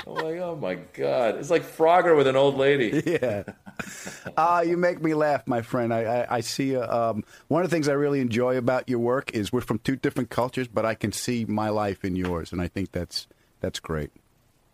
[0.10, 1.36] I'm like, oh my God.
[1.36, 3.04] It's like Frogger with an old lady.
[3.10, 3.44] Yeah.
[4.38, 5.94] Ah, you make me laugh, my friend.
[5.94, 6.76] I, I, I see.
[6.76, 9.80] Uh, um, one of the things I really enjoy about your work is we're from
[9.80, 13.28] two different cultures, but I can see my life in yours, and I think that's
[13.62, 14.12] that's great.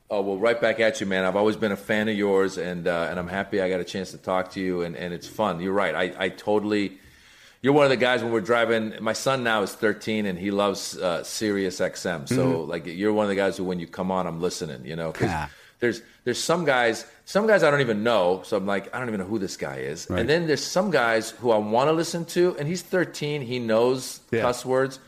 [0.09, 1.23] Oh well, right back at you, man.
[1.23, 3.83] I've always been a fan of yours, and uh, and I'm happy I got a
[3.83, 5.59] chance to talk to you, and, and it's fun.
[5.59, 5.95] You're right.
[5.95, 6.99] I, I totally.
[7.65, 8.93] You're one of the guys when we're driving.
[9.01, 12.27] My son now is 13, and he loves uh, Sirius XM.
[12.29, 12.67] So Mhm.
[12.67, 14.85] like, you're one of the guys who, when you come on, I'm listening.
[14.85, 15.49] You know, 'cause Ah.
[15.79, 18.43] there's there's some guys, some guys I don't even know.
[18.45, 20.05] So I'm like, I don't even know who this guy is.
[20.07, 20.19] Right.
[20.19, 23.41] And then there's some guys who I want to listen to, and he's 13.
[23.41, 24.41] He knows Yeah.
[24.41, 24.99] cuss words,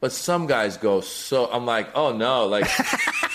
[0.00, 1.50] but some guys go so.
[1.52, 2.66] I'm like, oh no, like.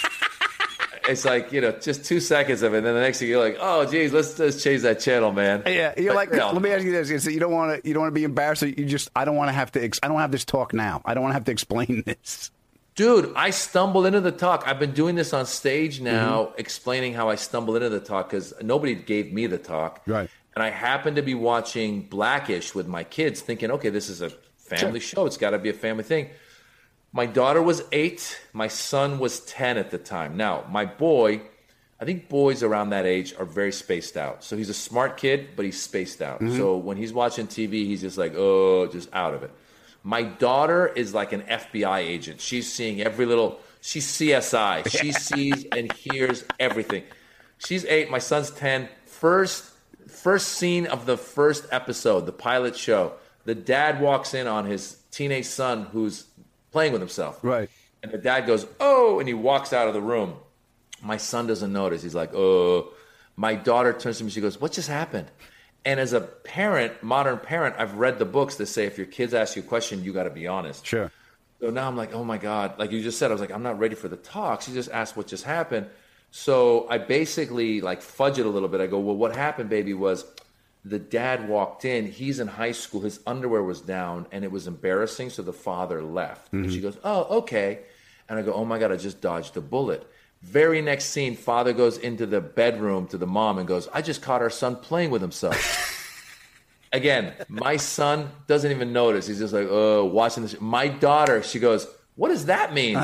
[1.12, 3.44] It's like you know, just two seconds of it, and then the next thing you're
[3.44, 6.72] like, "Oh, geez, let's just change that channel, man." Yeah, you're like, know, let me
[6.72, 8.62] ask you this: you don't want to, you don't want to be embarrassed.
[8.64, 11.02] You just, I don't want to have to, ex- I don't have this talk now.
[11.06, 12.52] I don't want to have to explain this.
[12.96, 14.64] Dude, I stumbled into the talk.
[14.68, 16.60] I've been doing this on stage now, Mm-hmm.
[16.60, 20.02] explaining how I stumbled into the talk because nobody gave me the talk.
[20.06, 20.30] Right.
[20.56, 24.30] And I happened to be watching Blackish with my kids, thinking, okay, this is a
[24.58, 25.26] family show.
[25.26, 26.30] It's got to be a family thing.
[27.14, 28.40] My daughter was eight.
[28.54, 30.38] My son was 10 at the time.
[30.38, 31.42] Now, my boy,
[32.00, 34.44] I think boys around that age are very spaced out.
[34.44, 36.40] So he's a smart kid, but he's spaced out.
[36.40, 36.58] Mm-hmm.
[36.58, 39.52] So when he's watching TV, he's just like, oh, just out of it.
[40.04, 42.42] My daughter is like an FBI agent.
[42.42, 44.90] She's seeing every little, she's CSI.
[44.90, 47.04] She sees and hears everything.
[47.58, 48.10] She's eight.
[48.10, 48.88] My son's 10.
[49.06, 49.72] First,
[50.08, 54.98] first scene of the first episode, the pilot show, the dad walks in on his
[55.12, 56.26] teenage son who's
[56.72, 57.40] playing with himself.
[57.42, 57.70] Right.
[58.04, 60.36] And the dad goes, oh, and he walks out of the room.
[61.04, 62.02] My son doesn't notice.
[62.02, 62.94] He's like, oh.
[63.38, 64.30] My daughter turns to me.
[64.30, 65.28] She goes, what just happened?
[65.86, 69.34] And as a parent, modern parent, I've read the books that say if your kids
[69.34, 70.86] ask you a question, you got to be honest.
[70.86, 71.12] Sure.
[71.60, 72.78] So now I'm like, oh my God.
[72.78, 74.62] Like you just said, I was like, I'm not ready for the talk.
[74.62, 75.88] She just asked what just happened.
[76.30, 78.82] So I basically like fudge it a little bit.
[78.82, 80.26] I go, well, what happened, baby, was
[80.84, 82.08] the dad walked in.
[82.08, 83.02] He's in high school.
[83.02, 85.30] His underwear was down, and it was embarrassing.
[85.30, 86.52] So the father left.
[86.54, 86.88] And she mm-hmm.
[86.88, 87.82] goes, "Oh, okay."
[88.28, 90.08] And I go, "Oh my god, I just dodged a bullet."
[90.42, 94.22] Very next scene, father goes into the bedroom to the mom and goes, "I just
[94.22, 95.98] caught our son playing with himself."
[96.94, 99.28] Again, my son doesn't even notice.
[99.28, 102.96] He's just like, "Oh, watching this." My daughter, she goes, "What does that mean?"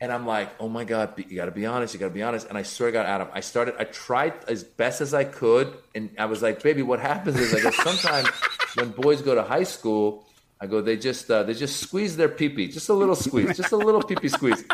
[0.00, 1.92] And I'm like, oh my God, you got to be honest.
[1.92, 2.48] You got to be honest.
[2.48, 5.76] And I swear to God, Adam, I started, I tried as best as I could.
[5.94, 8.28] And I was like, baby, what happens is I go, sometimes
[8.76, 10.24] when boys go to high school,
[10.60, 13.72] I go, they just, uh, they just squeeze their pee just a little squeeze, just
[13.72, 14.64] a little pee squeeze.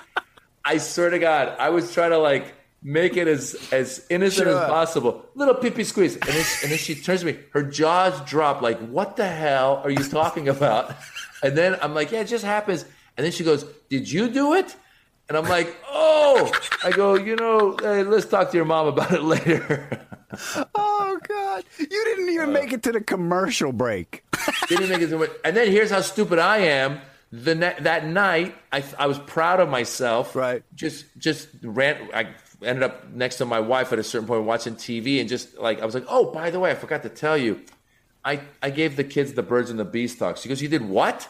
[0.65, 4.63] I swear to God, I was trying to like make it as, as innocent Sure.
[4.63, 5.25] as possible.
[5.35, 6.17] Little pee squeeze.
[6.17, 9.81] And then, and then she turns to me, her jaws drop like, what the hell
[9.85, 10.95] are you talking about?
[11.43, 12.85] And then I'm like, yeah, it just happens.
[13.17, 14.77] And then she goes, did you do it?
[15.29, 16.53] And I'm like, oh,
[16.85, 20.01] I go, you know, hey, let's talk to your mom about it later.
[20.75, 21.65] Oh God!
[21.79, 24.25] You didn't even make it to the commercial break.
[24.69, 25.41] Didn't make it to it.
[25.45, 27.01] And then here's how stupid I am.
[27.31, 30.35] The ne- that night, I, I was proud of myself.
[30.35, 30.63] Right.
[30.75, 32.09] Just just ran.
[32.13, 32.29] I
[32.63, 35.81] ended up next to my wife at a certain point watching TV, and just like
[35.81, 37.61] I was like, oh, by the way, I forgot to tell you,
[38.25, 40.37] I I gave the kids the Birds and the Bees talk.
[40.37, 41.29] She goes, you did what?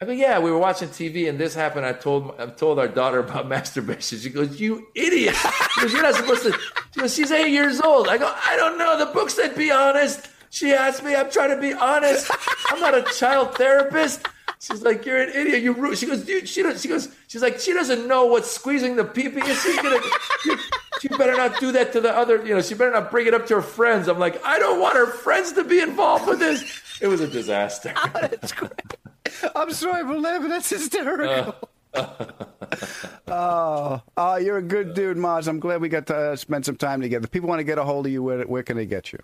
[0.00, 1.86] I go, yeah, we were watching TV and this happened.
[1.86, 4.18] I told I told our daughter about masturbation.
[4.18, 5.34] She goes, you idiot!
[5.74, 6.52] She goes, you're not supposed to.
[6.92, 8.08] She goes, she's eight years old.
[8.08, 8.98] I go, I don't know.
[8.98, 10.28] The book said be honest.
[10.50, 11.14] She asked me.
[11.14, 12.30] I'm trying to be honest.
[12.68, 14.26] I'm not a child therapist.
[14.58, 15.62] She's like, you're an idiot.
[15.62, 16.48] You ru-" She goes, dude.
[16.48, 16.80] She does.
[16.80, 17.08] She goes.
[17.28, 19.62] She's like, she doesn't know what squeezing the pee is.
[19.62, 20.00] She's gonna.
[20.42, 20.54] She,
[21.00, 22.44] she better not do that to the other.
[22.44, 24.08] You know, she better not bring it up to her friends.
[24.08, 26.62] I'm like, I don't want her friends to be involved with this.
[27.00, 27.92] It was a disaster.
[29.54, 30.48] I'm sorry for laughing.
[30.48, 31.54] That's hysterical.
[33.28, 35.48] oh, oh, you're a good dude, Maz.
[35.48, 37.26] I'm glad we got to uh, spend some time together.
[37.26, 38.22] People want to get a hold of you.
[38.22, 39.18] Where, where can they get you?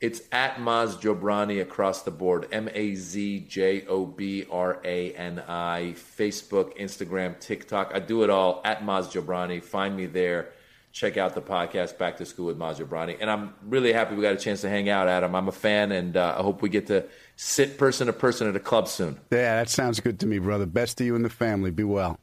[0.00, 2.48] It's at Maz Jobrani across the board.
[2.52, 5.94] M A Z J O B R A N I.
[5.94, 7.92] Facebook, Instagram, TikTok.
[7.94, 9.62] I do it all at Maz Jobrani.
[9.62, 10.52] Find me there.
[10.92, 13.16] Check out the podcast, Back to School with Maz Jobrani.
[13.20, 15.36] And I'm really happy we got a chance to hang out, Adam.
[15.36, 18.56] I'm a fan, and uh, I hope we get to sit person to person at
[18.56, 19.20] a club soon.
[19.30, 20.66] Yeah, that sounds good to me, brother.
[20.66, 21.70] Best to you and the family.
[21.70, 22.18] Be well.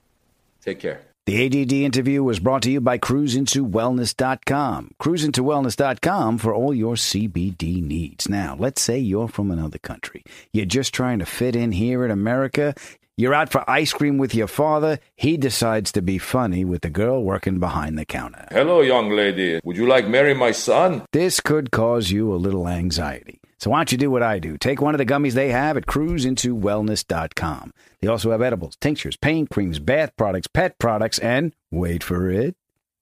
[0.61, 1.01] Take care.
[1.27, 4.91] The ADD interview was brought to you by cruzintowellness.com.
[4.97, 8.29] Cruzintowellness.com for all your CBD needs.
[8.29, 10.23] Now, let's say you're from another country.
[10.53, 12.75] You're just trying to fit in here in America.
[13.19, 14.99] You're out for ice cream with your father.
[15.15, 18.45] He decides to be funny with the girl working behind the counter.
[18.51, 19.59] Hello, young lady.
[19.63, 21.03] Would you like marry my son?
[21.13, 23.41] This could cause you a little anxiety.
[23.57, 24.55] So why don't you do what I do?
[24.55, 27.71] Take one of the gummies they have at cruzintowellness.com.
[28.01, 32.55] They also have edibles, tinctures, pain creams, bath products, pet products, and wait for it.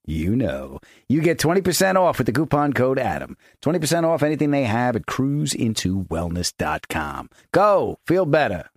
[0.06, 3.36] You know, you get 20% off with the coupon code ADAM.
[3.62, 7.30] 20% off anything they have at cruzintowellness.com.
[7.52, 8.70] Go, feel better.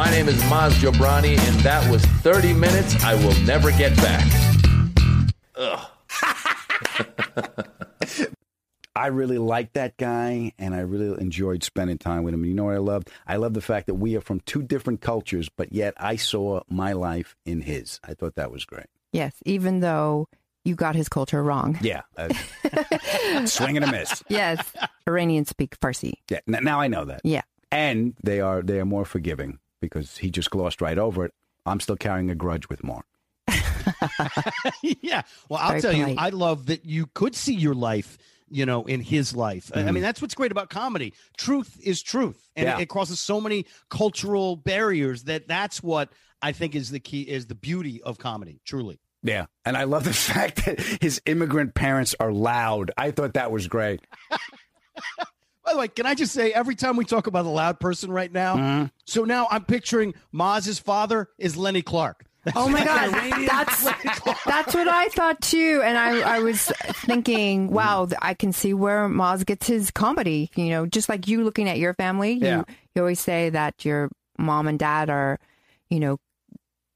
[0.00, 4.26] My name is Maz Jobrani, and that was 30 minutes I will never get back.
[5.56, 5.86] Ugh.
[8.96, 12.46] I really liked that guy, and I really enjoyed spending time with him.
[12.46, 13.10] You know what I loved?
[13.26, 16.62] I love the fact that we are from two different cultures, but yet I saw
[16.70, 18.00] my life in his.
[18.02, 18.86] I thought that was great.
[19.12, 20.28] Yes, even though
[20.64, 21.78] you got his culture wrong.
[21.82, 22.32] Yeah, uh,
[23.44, 24.22] swing and a miss.
[24.30, 24.72] Yes,
[25.06, 26.14] Iranians speak Farsi.
[26.30, 27.20] Yeah, n- now I know that.
[27.22, 27.42] Yeah.
[27.70, 31.32] and they are they are more forgiving because he just glossed right over it.
[31.66, 33.04] I'm still carrying a grudge with Mark.
[34.82, 35.22] yeah.
[35.48, 36.14] Well, I'll Very tell you.
[36.18, 38.18] I love that you could see your life,
[38.48, 39.70] you know, in his life.
[39.74, 39.94] I- I Mhm.
[39.94, 41.12] mean, that's what's great about comedy.
[41.36, 42.78] Truth is truth, and Yeah.
[42.78, 46.12] it, it crosses so many cultural barriers that that's what
[46.42, 48.60] I think is the key, is the beauty of comedy.
[48.64, 49.00] Truly.
[49.22, 52.90] Yeah, and I love the fact that his immigrant parents are loud.
[52.96, 54.00] I thought that was great.
[55.70, 58.10] By the way, can I just say, every time we talk about a loud person
[58.10, 58.86] right now, Mm-hmm.
[59.06, 62.24] so now I'm picturing Maz's father is Lenny Clarke.
[62.56, 63.12] Oh my God,
[63.46, 63.84] that's
[64.46, 66.72] that's what I thought too, and I I was
[67.04, 70.50] thinking, wow, I can see where Maz gets his comedy.
[70.56, 72.62] You know, just like you looking at your family, you Yeah.
[72.94, 74.08] you always say that your
[74.38, 75.38] mom and dad are,
[75.90, 76.16] you know,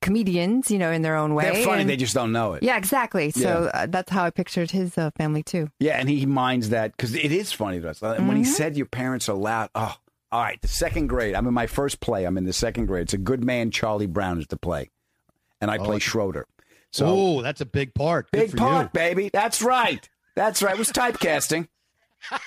[0.04, 1.44] comedians, you know, in their own way.
[1.50, 2.62] They're funny, and- they just don't know it.
[2.62, 3.30] yeah, exactly.
[3.30, 3.80] So Yeah.
[3.82, 5.68] uh, that's how I pictured his uh, family too.
[5.80, 8.02] Yeah, and he minds that because it is funny to us.
[8.02, 8.46] And when he Mhm.
[8.46, 9.96] said your parents are loud, oh,
[10.30, 11.34] all right, the second grade.
[11.34, 12.24] I'm in my first play.
[12.24, 13.02] I'm in the second grade.
[13.02, 14.90] It's a good man, Charlie Brown is the play,
[15.60, 16.46] and I play Schroeder.
[16.92, 18.30] So oh, that's a big part.
[18.30, 18.90] Good big for part, you.
[18.92, 19.30] baby.
[19.32, 20.08] That's right.
[20.36, 20.74] That's right.
[20.74, 21.68] It was typecasting.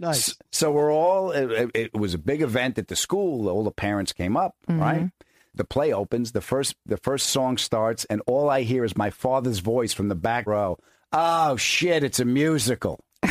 [0.00, 0.36] Nice.
[0.52, 1.32] So we're all.
[1.32, 3.48] It, it was a big event at the school.
[3.48, 5.10] All the parents came up, right?
[5.58, 6.32] The play opens.
[6.32, 10.08] The first the first song starts, and all I hear is my father's voice from
[10.08, 10.78] the back row.
[11.12, 12.02] Oh shit!
[12.04, 13.00] It's a musical.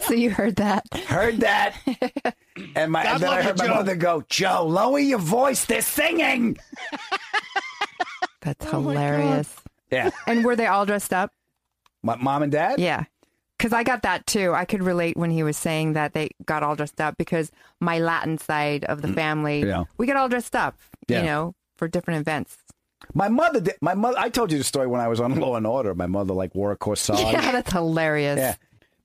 [0.00, 0.84] so you heard that.
[1.06, 1.74] Heard that.
[2.76, 3.74] And, my, God and then love I you, heard my Joe.
[3.74, 5.64] mother go, Joe, lower your voice.
[5.64, 6.58] They're singing.
[8.42, 9.54] That's Oh hilarious.
[9.90, 10.10] Yeah.
[10.26, 11.32] And were they all dressed up?
[12.02, 12.78] My mom and dad?
[12.78, 13.04] Yeah.
[13.64, 14.52] Because I got that too.
[14.52, 17.50] I could relate when he was saying that they got all dressed up because
[17.80, 19.66] my Latin side of the family, Mm.
[19.68, 19.84] Yeah.
[19.96, 20.76] we get all dressed up,
[21.08, 21.20] Yeah.
[21.20, 22.58] you know, for different events.
[23.14, 23.76] My mother did.
[23.80, 24.18] My mother.
[24.18, 25.94] I told you the story when I was on Law and Order.
[25.94, 27.18] My mother like wore a corsage.
[27.32, 28.36] Yeah, that's hilarious.
[28.38, 28.56] Yeah.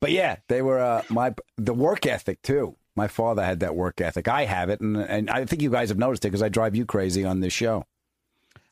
[0.01, 2.75] But yeah, they were uh, my the work ethic too.
[2.97, 4.27] My father had that work ethic.
[4.27, 6.75] I have it, and and I think you guys have noticed it because I drive
[6.75, 7.85] you crazy on this show.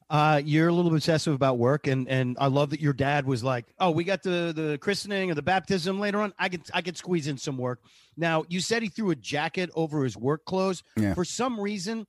[0.09, 3.43] Uh, you're a little obsessive about work, and and I love that your dad was
[3.43, 6.33] like, "Oh, we got the the christening or the baptism later on.
[6.39, 7.81] I could I could squeeze in some work."
[8.15, 10.81] Now, you said he threw a jacket over his work clothes.
[10.95, 11.13] Yeah.
[11.13, 12.07] For some reason,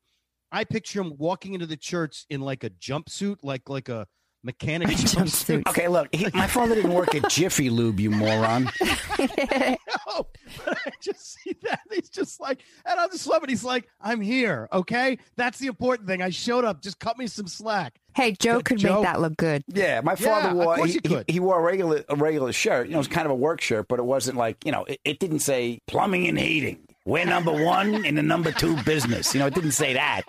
[0.53, 4.07] I picture him walking into the church in like a jumpsuit, like like a
[4.43, 5.67] mechanic jumpsuit.
[5.69, 8.65] Okay, look, he, my father didn't work at Jiffy Lube, you moron.
[9.19, 10.27] no,
[10.65, 11.81] but I just see that.
[11.93, 13.51] He's just like, and I just love it.
[13.51, 14.69] He's like, I'm here.
[14.73, 15.19] Okay.
[15.37, 16.23] That's the important thing.
[16.23, 16.83] I showed up.
[16.83, 18.01] Just cut me some slack.
[18.15, 19.63] Hey, Joe could Joe- make that look good.
[19.69, 21.25] Yeah, my father of wore course he, he could.
[21.29, 22.87] he, he wore a regular a regular shirt.
[22.87, 24.85] You know, it was kind of a work shirt, but it wasn't like you know,
[24.85, 26.79] it, it didn't say plumbing and heating.
[27.05, 29.35] We're number one in the number two business.
[29.35, 30.23] You know, it didn't say that.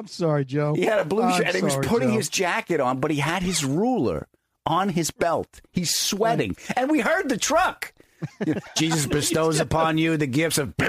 [0.00, 0.72] I'm sorry, Joe.
[0.72, 2.14] He had a blue I'm shirt and he was sorry, putting Joe.
[2.14, 4.28] his jacket on, but he had his ruler
[4.64, 5.60] on his belt.
[5.72, 6.56] He's sweating.
[6.74, 7.92] And we heard the truck.
[8.78, 10.74] Jesus bestows upon you the gifts of.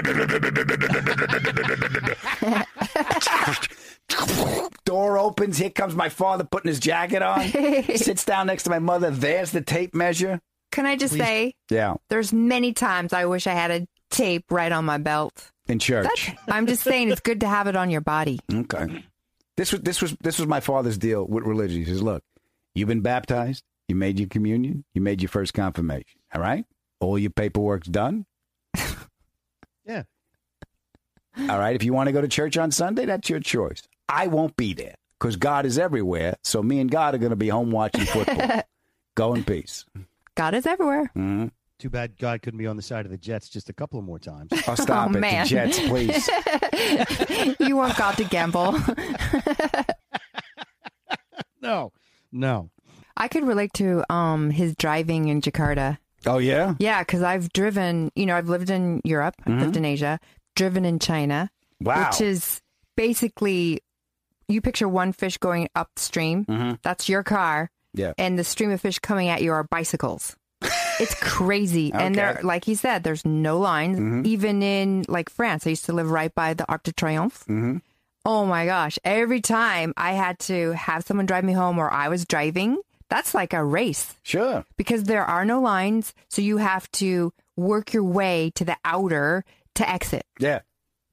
[4.86, 5.58] Door opens.
[5.58, 7.42] Here comes my father putting his jacket on.
[7.96, 9.10] Sits down next to my mother.
[9.10, 10.40] There's the tape measure.
[10.70, 14.72] Can I just say, Yeah, there's many times I wish I had a tape right
[14.72, 15.51] on my belt.
[15.68, 16.30] In church.
[16.48, 18.40] I'm just saying it's good to have it on your body.
[18.52, 19.04] Okay.
[19.56, 21.78] This was this was this was my father's deal with religion.
[21.78, 22.22] He says, "Look,
[22.74, 26.20] you've been baptized, you made your communion, you made your first confirmation.
[26.34, 26.64] All right,
[27.00, 28.26] all your paperwork's done.
[29.84, 30.04] Yeah.
[31.36, 31.74] All right.
[31.74, 33.82] If you want to go to church on Sunday, that's your choice.
[34.08, 36.36] I won't be there because God is everywhere.
[36.44, 38.62] So me and God are going to be home watching football.
[39.16, 39.84] go in peace.
[40.36, 41.10] God is everywhere.
[41.14, 41.46] hmm
[41.82, 44.04] Too bad God couldn't be on the side of the Jets just a couple of
[44.04, 44.50] more times.
[44.68, 45.42] Oh, stop Oh, it, man.
[45.42, 46.30] the Jets, please.
[47.68, 48.78] you want God to gamble.
[51.60, 51.92] no,
[52.30, 52.70] no.
[53.16, 55.98] I could relate to um his driving in Jakarta.
[56.24, 56.74] Oh yeah.
[56.78, 58.12] Yeah, because I've driven.
[58.14, 59.34] You know, I've lived in Europe.
[59.44, 60.20] I've lived in Asia.
[60.54, 61.50] Driven in China.
[61.80, 62.10] Wow.
[62.10, 62.60] Which is
[62.96, 63.80] basically,
[64.46, 66.44] you picture one fish going upstream.
[66.44, 66.78] Mhm.
[66.82, 68.12] That's your car, Yeah.
[68.18, 70.36] and the stream of fish coming at you are bicycles.
[71.00, 72.42] It's crazy, and there, Okay.
[72.42, 73.98] like he said, there's no lines.
[73.98, 74.26] Mhm.
[74.26, 77.44] Even in like France, I used to live right by the Arc de Triomphe.
[77.46, 77.78] hmm
[78.24, 78.98] Oh my gosh.
[79.04, 82.78] Every time I had to have someone drive me home or I was driving,
[83.10, 84.64] that's like a race Sure.
[84.76, 86.14] because there are no lines.
[86.28, 89.44] So you have to work your way to the outer
[89.74, 90.24] to exit.
[90.38, 90.60] Yeah.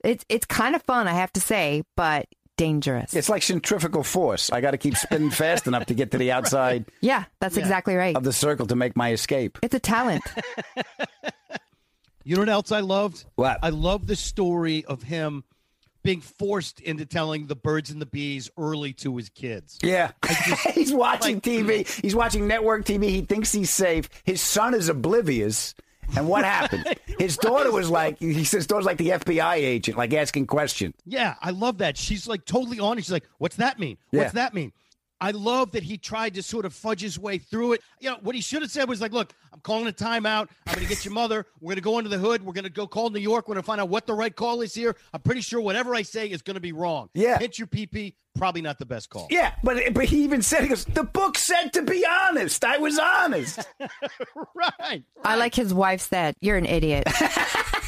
[0.04, 2.28] It's, it's kind of fun, I have to say, but
[2.60, 3.16] dangerous.
[3.16, 4.51] It's like centrifugal force.
[4.51, 7.95] I got to keep spinning fast enough to get to the outside yeah, that's exactly
[7.95, 8.16] right.
[8.16, 9.57] of the circle to make my escape.
[9.64, 10.24] It's a talent.
[12.26, 13.26] You know what else I loved?
[13.36, 13.57] What?
[13.64, 15.43] I love the story of him
[16.03, 19.80] being forced into telling the birds and the bees early to his kids.
[19.82, 20.12] Yeah.
[20.74, 21.88] he's watching TV.
[22.01, 23.10] He's watching network TV.
[23.10, 24.10] He thinks he's safe.
[24.26, 25.74] His son is oblivious.
[26.16, 26.86] And what happened?
[27.20, 30.95] His daughter was like, he says, daughter's like the FBI agent, like asking questions.
[31.05, 31.97] Yeah, I love that.
[31.97, 33.01] She's like totally on it.
[33.01, 33.97] She's like, "What's that mean?
[34.12, 34.43] What's Yeah.
[34.43, 34.72] that mean?"
[35.22, 37.82] I love that he tried to sort of fudge his way through it.
[38.00, 40.48] You know, what he should have said was like, "Look, I'm calling a timeout.
[40.66, 41.46] I'm going to get your mother.
[41.60, 42.46] We're going to go into the hood.
[42.46, 43.48] We're going to go call New York.
[43.48, 44.96] We're going to find out what the right call is here.
[45.14, 47.10] I'm pretty sure whatever I say is going to be wrong.
[47.14, 47.38] Yeah.
[47.40, 48.16] hit your PP.
[48.36, 49.28] Probably not the best call.
[49.30, 52.64] Yeah, but but he even said, he goes, the book said to be honest.
[52.64, 53.60] I was honest.
[54.56, 55.04] right.
[55.26, 57.06] I like his wife said, You're an idiot.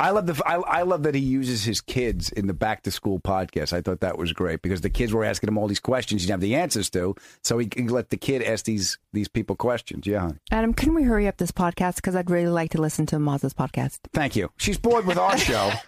[0.00, 2.90] I love the I, I love that he uses his kids in the back to
[2.90, 3.72] school podcast.
[3.74, 6.26] I thought that was great because the kids were asking him all these questions he
[6.26, 9.56] didn't have the answers to, so he can let the kid ask these these people
[9.56, 10.06] questions.
[10.06, 10.38] Yeah, honey.
[10.50, 11.96] Adam, can we hurry up this podcast?
[11.96, 13.98] Because I'd really like to listen to Maz's podcast.
[14.14, 14.50] thank you.
[14.56, 15.70] She's bored with our show.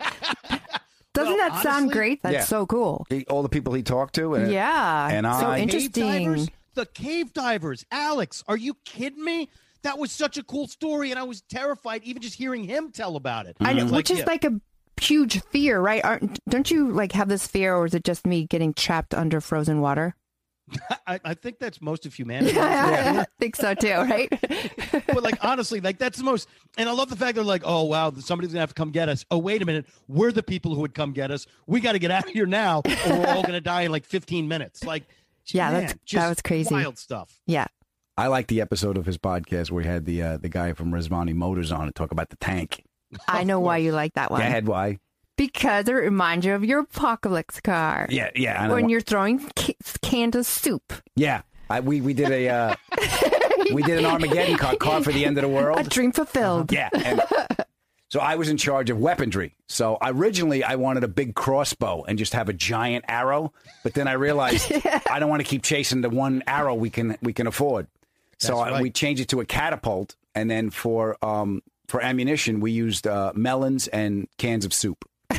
[1.14, 2.22] Doesn't Well, that sound great?
[2.22, 2.44] That's Yeah.
[2.44, 3.06] so cool.
[3.10, 5.08] He- all the people he talked to, and Yeah.
[5.10, 5.56] and So I.
[5.58, 6.14] inter- Cave divers?
[6.16, 6.50] Interesting.
[6.74, 7.84] The cave divers.
[7.90, 9.50] Alex, are you kidding me?
[9.82, 13.16] That was such a cool story, and I was terrified even just hearing him tell
[13.16, 13.56] about it.
[13.60, 14.24] I know, It's which is yeah.
[14.26, 14.60] like a
[15.00, 16.04] huge fear, right?
[16.04, 19.40] Aren't, don't you like have this fear, or is it just me getting trapped under
[19.40, 20.14] frozen water?
[21.06, 22.56] I, I think that's most of humanity.
[22.60, 24.28] I think so too, right?
[25.06, 26.48] but like honestly, like that's the most.
[26.78, 29.08] And I love the fact they're like, oh wow, somebody's gonna have to come get
[29.08, 29.24] us.
[29.30, 31.46] Oh wait a minute, we're the people who would come get us.
[31.66, 34.04] We got to get out of here now, or we're all gonna die in like
[34.06, 34.84] 15 minutes.
[34.84, 35.04] Like
[35.46, 36.74] Yeah, Man, that's, just that was crazy.
[36.74, 37.40] Wild stuff.
[37.46, 37.66] Yeah.
[38.16, 40.92] I like the episode of his podcast where he had the uh, the guy from
[40.92, 42.84] Rezvani Motors on to talk about the tank.
[43.26, 44.40] I know why you like that one.
[44.40, 44.98] Go ahead, why?
[45.36, 48.06] Because it reminds you of your apocalypse car.
[48.10, 48.62] Yeah, yeah.
[48.62, 50.92] I When you're throwing ca- cans of soup.
[51.16, 52.76] yeah, I, we we did a uh,
[53.72, 55.78] we did an Armageddon car, car for the end of the world.
[55.80, 56.70] A dream fulfilled.
[56.70, 56.90] Yeah.
[56.92, 57.22] And
[58.10, 59.54] so I was in charge of weaponry.
[59.68, 64.06] So originally I wanted a big crossbow and just have a giant arrow, but then
[64.06, 64.70] I realized
[65.10, 67.86] I don't want to keep chasing the one arrow we can we can afford.
[68.42, 68.82] So That's I, right.
[68.82, 73.32] we changed it to a catapult, and then for um for ammunition we used uh,
[73.34, 75.04] melons and cans of soup.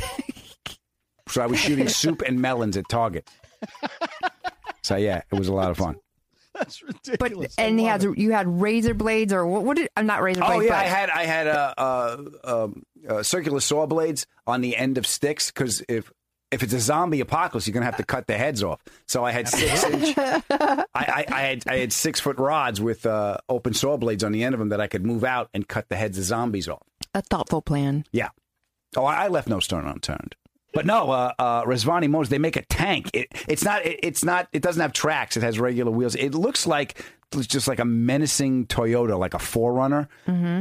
[1.28, 3.28] so I was shooting soup and melons at target.
[4.82, 5.96] So yeah, it was a lot of fun.
[6.54, 7.54] That's ridiculous.
[7.58, 8.16] I and he had it.
[8.16, 9.64] you had razor blades or what?
[9.64, 10.66] What did I'm not razor Oh blades?
[10.66, 14.76] yeah, but I had I had uh, uh, um, uh, circular saw blades on the
[14.76, 16.12] end of sticks because if
[16.54, 18.80] if it's a zombie apocalypse, you're gonna have to cut the heads off.
[19.06, 20.16] So I had six inch.
[20.16, 24.32] I, I, I had I had six foot rods with uh, open saw blades on
[24.32, 26.68] the end of them that I could move out and cut the heads of zombies
[26.68, 26.82] off.
[27.12, 28.04] a thoughtful plan.
[28.12, 28.28] Yeah.
[28.96, 30.36] Oh, I left no stone unturned.
[30.74, 33.10] But no, uh, uh, Rezvani Motors, they make a tank.
[33.14, 33.84] It, it's not.
[33.86, 34.48] It, it's not.
[34.52, 35.36] It doesn't have tracks.
[35.36, 36.14] It has regular wheels.
[36.14, 37.02] It looks like
[37.32, 40.08] it's just like a menacing Toyota, like a 4Runner.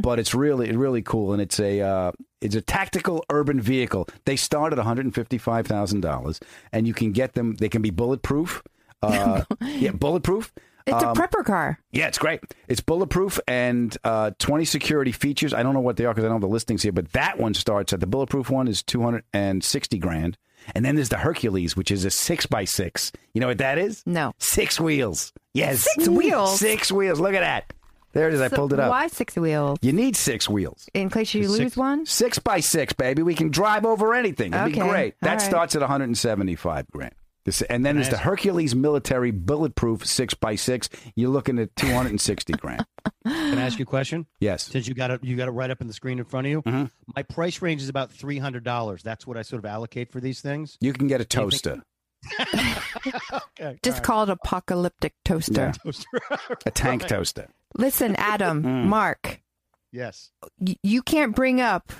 [0.01, 2.11] But it's really, really cool, and it's a uh,
[2.41, 4.07] it's a tactical urban vehicle.
[4.25, 6.39] They start at one hundred and fifty five thousand dollars,
[6.71, 7.55] and you can get them.
[7.55, 8.61] They can be bulletproof.
[9.01, 10.53] Uh, yeah, bulletproof.
[10.85, 11.79] It's Um, a prepper car.
[11.91, 12.41] yeah, it's great.
[12.67, 15.53] It's bulletproof and uh, 20 security features.
[15.53, 17.37] I don't know what they are because I don't have the listings here, but that
[17.39, 20.37] one starts at the bulletproof one is 260 grand.
[20.75, 23.11] And then there's the Hercules, which is a six by six.
[23.33, 24.01] You know what that is?
[24.05, 24.33] No.
[24.39, 25.33] Six wheels.
[25.53, 25.85] Yes.
[25.95, 26.57] Six wheels?
[26.59, 27.19] Six wheels.
[27.19, 27.73] Look at that.
[28.13, 28.39] There it is.
[28.41, 28.89] I pulled it up.
[28.91, 29.79] Why six wheels?
[29.81, 30.87] You need six wheels.
[30.93, 32.05] In case you Six- lose one?
[32.05, 33.23] Six by six, baby.
[33.23, 34.53] We can drive over anything.
[34.53, 34.89] It'd be Okay.
[34.89, 35.15] great.
[35.21, 35.41] That right.
[35.41, 37.13] starts at 175 grand.
[37.45, 40.87] This, and then there's the Hercules military bulletproof six by six.
[41.15, 42.85] You're looking at 260 grand.
[43.25, 44.27] Can I ask you a question?
[44.39, 44.63] Yes.
[44.63, 46.51] Since you got it, you got it right up in the screen in front of
[46.51, 46.61] you.
[46.61, 46.85] Mm-hmm.
[47.15, 49.03] My price range is about three hundred dollars.
[49.03, 50.77] That's what I sort of allocate for these things.
[50.79, 51.83] You can get a Do you think- toaster,
[53.59, 55.73] Okay, Just call it apocalyptic toaster.
[56.65, 57.09] a tank Right.
[57.09, 57.47] toaster.
[57.77, 58.85] Listen, Adam, Mm.
[58.85, 59.41] Marc,
[59.91, 60.31] Yes.
[60.59, 61.91] y- you can't bring up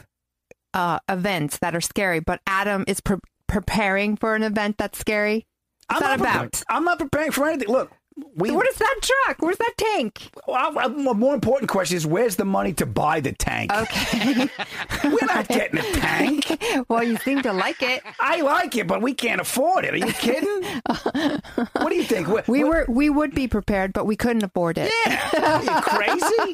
[0.73, 3.17] uh, events that are scary, but Adam is pre-
[3.53, 5.45] preparing for an event that's scary.
[5.89, 6.63] What's that not about?
[6.69, 7.67] I'm not preparing for anything.
[7.69, 7.91] Look,
[8.35, 8.49] we.
[8.51, 9.37] What is that truck?
[9.41, 10.29] Where's that tank?
[10.47, 13.71] Well, a more important question is where's the money to buy the tank?
[13.71, 14.49] Okay.
[15.03, 16.63] We're not getting a tank.
[16.89, 18.01] well, you seem to like it.
[18.19, 19.93] I like it, but we can't afford it.
[19.93, 20.63] Are you kidding?
[21.73, 22.27] what do you think?
[22.27, 24.91] What- We what- were we would be prepared, but we couldn't afford it.
[25.05, 25.29] Yeah.
[25.37, 26.53] Are you crazy?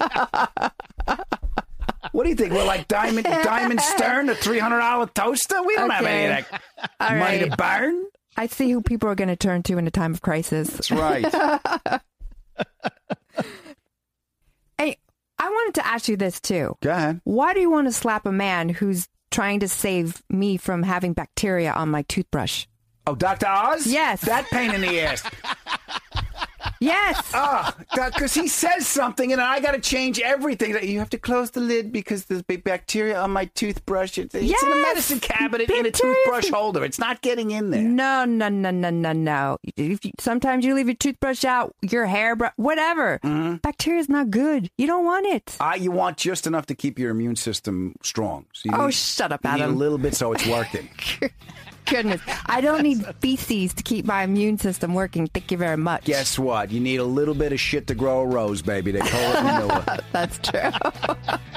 [2.12, 2.54] What do you think?
[2.54, 5.62] We're like Diamond Diamond Stern, a three hundred dollar toaster.
[5.64, 7.52] We don't have any of that All money right.
[7.52, 8.06] to burn.
[8.38, 10.70] I see who people are going to turn to in a time of crisis.
[10.70, 12.02] That's right.
[14.78, 14.98] Hey,
[15.38, 16.78] I wanted to ask you this too.
[16.82, 17.20] Go ahead.
[17.26, 21.12] Why do you want to slap a man who's trying to save me from having
[21.14, 22.66] bacteria on my toothbrush?
[23.06, 23.48] Oh, Dr.
[23.48, 23.88] Oz?
[23.88, 24.22] Yes.
[24.22, 25.24] That pain in the ass.
[26.80, 27.32] Yes.
[27.34, 30.76] Oh, because he says something and I got to change everything.
[30.88, 34.18] You have to close the lid because there's big bacteria on my toothbrush.
[34.18, 36.84] It's, it's in a medicine cabinet in a toothbrush holder.
[36.84, 37.82] It's not getting in there.
[37.82, 39.58] No, no, no, no, no, no.
[39.78, 43.20] If you, sometimes you leave your toothbrush out, your hair, br- whatever.
[43.24, 43.56] Mm-hmm.
[43.58, 44.70] Bacteria's not good.
[44.78, 45.58] You don't want it.
[45.60, 48.46] Uh, you want just enough to keep your immune system strong.
[48.54, 49.76] So you Oh, need- shut up, you need Adam.
[49.76, 50.90] a little bit so it's working.
[51.90, 55.28] Goodness, I don't need feces to keep my immune system working.
[55.28, 56.06] Thank you very much.
[56.06, 56.72] Guess what?
[56.72, 58.92] You need a little bit of shit to grow a rose, baby.
[58.92, 59.86] They call it manure.
[60.12, 60.72] That's true.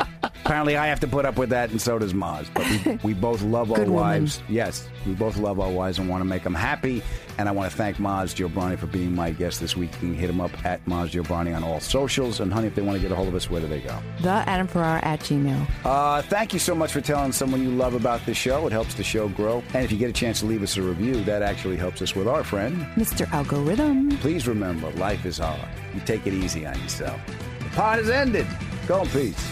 [0.22, 2.48] Apparently, I have to put up with that, and so does Maz.
[2.54, 4.02] But we, we both love our Good woman.
[4.22, 4.40] wives.
[4.48, 7.02] Yes, we both love our wives and want to make them happy.
[7.38, 9.90] And I want to thank Maz Jobrani for being my guest this week.
[9.94, 12.40] You can hit him up at Maz Jobrani on all socials.
[12.40, 13.98] And honey, if they want to get a hold of us, where do they go?
[14.20, 15.66] The Adam Ferrara at Gmail.
[15.84, 18.66] Uh, thank you so much for telling someone you love about the show.
[18.66, 19.62] It helps the show grow.
[19.74, 22.14] And if you get a chance to leave us a review, that actually helps us
[22.14, 22.76] with our friend.
[22.96, 23.30] Mr.
[23.32, 24.10] Algorithm.
[24.18, 25.60] Please remember, life is hard.
[25.94, 27.18] You take it easy on yourself.
[27.60, 28.46] The pod has ended.
[28.86, 29.50] Go in peace.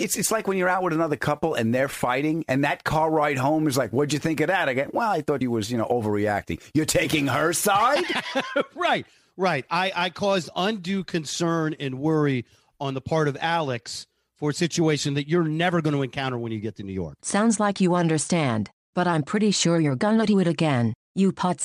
[0.00, 3.10] It's, it's like when you're out with another couple and they're fighting, and that car
[3.10, 5.48] ride home is like, "What'd you think of that?" I go, "Well, I thought he
[5.48, 8.04] was, you know, overreacting." You're taking her side.
[8.74, 9.64] right, right.
[9.70, 12.44] I, I caused undue concern and worry
[12.80, 16.52] on the part of Alex for a situation that you're never going to encounter when
[16.52, 17.16] you get to New York.
[17.22, 21.64] Sounds like you understand, but I'm pretty sure you're gonna do it again, you putz.